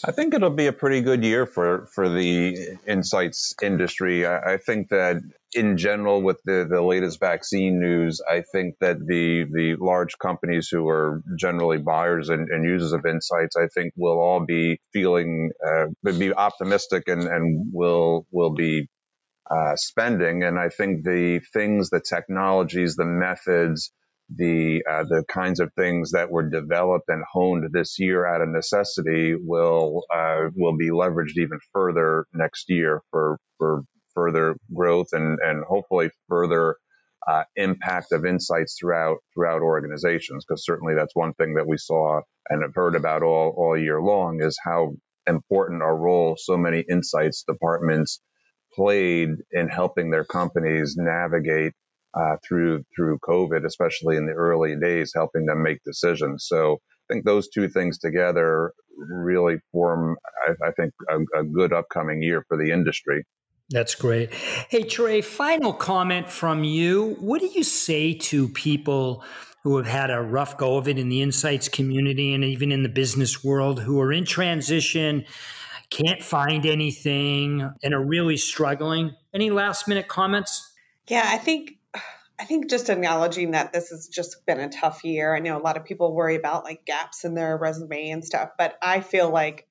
I 0.04 0.12
think 0.12 0.34
it'll 0.34 0.50
be 0.50 0.66
a 0.66 0.72
pretty 0.72 1.00
good 1.00 1.24
year 1.24 1.46
for, 1.46 1.86
for 1.94 2.08
the 2.08 2.78
insights 2.86 3.54
industry. 3.62 4.26
I, 4.26 4.54
I, 4.54 4.56
think 4.58 4.88
that 4.90 5.16
in 5.54 5.76
general, 5.76 6.22
with 6.22 6.40
the, 6.44 6.66
the 6.68 6.82
latest 6.82 7.20
vaccine 7.20 7.80
news, 7.80 8.20
I 8.28 8.42
think 8.52 8.76
that 8.80 8.98
the, 8.98 9.44
the 9.44 9.76
large 9.78 10.18
companies 10.18 10.68
who 10.70 10.88
are 10.88 11.22
generally 11.38 11.78
buyers 11.78 12.28
and, 12.28 12.48
and 12.48 12.64
users 12.64 12.92
of 12.92 13.06
insights, 13.06 13.56
I 13.56 13.68
think 13.74 13.92
will 13.96 14.20
all 14.20 14.44
be 14.44 14.80
feeling, 14.92 15.50
uh, 15.66 15.86
be 16.04 16.32
optimistic 16.32 17.04
and, 17.06 17.22
and 17.22 17.70
will, 17.72 18.26
will 18.30 18.54
be 18.54 18.88
uh, 19.50 19.76
spending. 19.76 20.42
And 20.42 20.58
I 20.58 20.68
think 20.68 21.04
the 21.04 21.40
things, 21.52 21.90
the 21.90 22.00
technologies, 22.00 22.96
the 22.96 23.04
methods, 23.04 23.92
the 24.36 24.82
uh, 24.90 25.04
the 25.04 25.24
kinds 25.28 25.60
of 25.60 25.72
things 25.74 26.12
that 26.12 26.30
were 26.30 26.48
developed 26.48 27.06
and 27.08 27.24
honed 27.32 27.70
this 27.72 27.98
year 27.98 28.26
out 28.26 28.42
of 28.42 28.48
necessity 28.48 29.34
will 29.38 30.04
uh, 30.14 30.48
will 30.56 30.76
be 30.76 30.90
leveraged 30.90 31.36
even 31.36 31.58
further 31.72 32.26
next 32.34 32.66
year 32.68 33.02
for 33.10 33.38
for 33.58 33.82
further 34.14 34.56
growth 34.74 35.08
and 35.12 35.38
and 35.42 35.64
hopefully 35.64 36.10
further 36.28 36.76
uh, 37.28 37.44
impact 37.56 38.12
of 38.12 38.24
insights 38.26 38.76
throughout 38.80 39.18
throughout 39.34 39.62
organizations. 39.62 40.44
Because 40.46 40.64
certainly 40.64 40.94
that's 40.94 41.16
one 41.16 41.34
thing 41.34 41.54
that 41.54 41.66
we 41.68 41.78
saw 41.78 42.20
and 42.50 42.62
have 42.62 42.74
heard 42.74 42.96
about 42.96 43.22
all 43.22 43.54
all 43.56 43.78
year 43.78 44.00
long 44.00 44.42
is 44.42 44.58
how 44.64 44.94
important 45.28 45.82
our 45.82 45.96
role 45.96 46.36
so 46.38 46.56
many 46.56 46.84
insights 46.88 47.44
departments 47.48 48.20
played 48.74 49.30
in 49.52 49.68
helping 49.68 50.10
their 50.10 50.24
companies 50.24 50.96
navigate 50.98 51.72
uh, 52.14 52.36
through 52.46 52.84
through 52.94 53.18
COVID, 53.18 53.64
especially 53.64 54.16
in 54.16 54.26
the 54.26 54.32
early 54.32 54.76
days, 54.76 55.12
helping 55.14 55.46
them 55.46 55.62
make 55.62 55.78
decisions. 55.84 56.46
So 56.46 56.74
I 56.74 57.14
think 57.14 57.24
those 57.24 57.48
two 57.48 57.68
things 57.68 57.98
together 57.98 58.72
really 58.98 59.56
form, 59.72 60.16
I, 60.46 60.68
I 60.68 60.70
think, 60.72 60.92
a, 61.08 61.40
a 61.40 61.44
good 61.44 61.72
upcoming 61.72 62.22
year 62.22 62.44
for 62.48 62.56
the 62.56 62.70
industry. 62.72 63.24
That's 63.70 63.94
great. 63.94 64.34
Hey, 64.34 64.82
Trey, 64.82 65.22
final 65.22 65.72
comment 65.72 66.28
from 66.30 66.62
you. 66.62 67.16
What 67.20 67.40
do 67.40 67.46
you 67.46 67.64
say 67.64 68.12
to 68.14 68.48
people 68.48 69.24
who 69.62 69.76
have 69.78 69.86
had 69.86 70.10
a 70.10 70.20
rough 70.20 70.58
go 70.58 70.76
of 70.76 70.88
it 70.88 70.98
in 70.98 71.08
the 71.08 71.22
insights 71.22 71.68
community 71.68 72.34
and 72.34 72.44
even 72.44 72.72
in 72.72 72.82
the 72.82 72.88
business 72.88 73.42
world 73.42 73.80
who 73.80 74.00
are 74.00 74.12
in 74.12 74.24
transition, 74.24 75.24
can't 75.88 76.22
find 76.22 76.66
anything, 76.66 77.70
and 77.82 77.94
are 77.94 78.04
really 78.04 78.36
struggling? 78.36 79.14
Any 79.32 79.50
last 79.50 79.86
minute 79.86 80.08
comments? 80.08 80.72
Yeah, 81.08 81.22
I 81.24 81.38
think 81.38 81.78
I 82.42 82.44
think 82.44 82.68
just 82.68 82.90
acknowledging 82.90 83.52
that 83.52 83.72
this 83.72 83.90
has 83.90 84.08
just 84.08 84.44
been 84.46 84.58
a 84.58 84.68
tough 84.68 85.04
year. 85.04 85.32
I 85.32 85.38
know 85.38 85.56
a 85.56 85.62
lot 85.62 85.76
of 85.76 85.84
people 85.84 86.12
worry 86.12 86.34
about 86.34 86.64
like 86.64 86.84
gaps 86.84 87.24
in 87.24 87.34
their 87.34 87.56
resume 87.56 88.10
and 88.10 88.24
stuff, 88.24 88.48
but 88.58 88.74
I 88.82 88.98
feel 88.98 89.30
like 89.30 89.68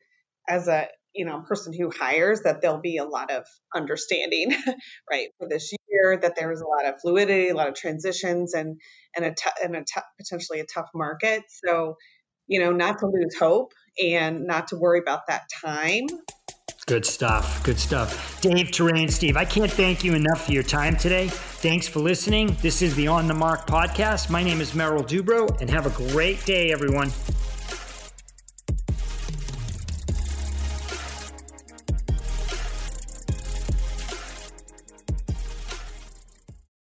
as 0.48 0.70
a 0.70 0.88
you 1.14 1.26
know 1.26 1.42
person 1.42 1.74
who 1.74 1.92
hires 1.92 2.44
that 2.44 2.62
there'll 2.62 2.80
be 2.80 2.96
a 2.96 3.04
lot 3.04 3.30
of 3.30 3.44
understanding 3.76 4.56
right 5.12 5.28
for 5.38 5.50
this 5.50 5.74
year 5.90 6.18
that 6.22 6.38
there 6.38 6.48
was 6.48 6.62
a 6.62 6.66
lot 6.66 6.86
of 6.86 7.02
fluidity 7.02 7.50
a 7.50 7.54
lot 7.54 7.68
of 7.68 7.76
transitions 7.76 8.54
and 8.54 8.80
and 9.18 9.26
a, 9.26 9.32
t- 9.32 9.50
and 9.62 9.76
a 9.76 9.80
t- 9.80 10.02
potentially 10.18 10.62
a 10.62 10.66
tough 10.66 10.88
market 10.96 11.44
so 11.66 11.96
you 12.48 12.62
know 12.62 12.72
not 12.72 13.00
to 13.00 13.08
lose 13.08 13.36
hope 13.38 13.74
and 14.04 14.46
not 14.46 14.68
to 14.68 14.76
worry 14.76 15.00
about 15.00 15.28
that 15.28 15.44
time 15.64 16.08
Good 16.88 17.06
stuff. 17.06 17.64
Good 17.64 17.80
stuff. 17.80 18.42
Dave, 18.42 18.72
Terrain, 18.72 19.08
Steve, 19.08 19.38
I 19.38 19.46
can't 19.46 19.72
thank 19.72 20.04
you 20.04 20.14
enough 20.14 20.46
for 20.46 20.52
your 20.52 20.64
time 20.64 20.98
today. 20.98 21.28
Thanks 21.30 21.88
for 21.88 22.00
listening. 22.00 22.58
This 22.62 22.82
is 22.82 22.96
the 22.96 23.08
On 23.08 23.28
the 23.28 23.34
Mark 23.34 23.68
podcast. 23.68 24.30
My 24.30 24.44
name 24.44 24.60
is 24.60 24.74
Merrill 24.74 25.04
Dubrow, 25.04 25.62
and 25.62 25.70
have 25.70 25.86
a 25.86 26.12
great 26.12 26.44
day, 26.44 26.72
everyone. 26.72 27.12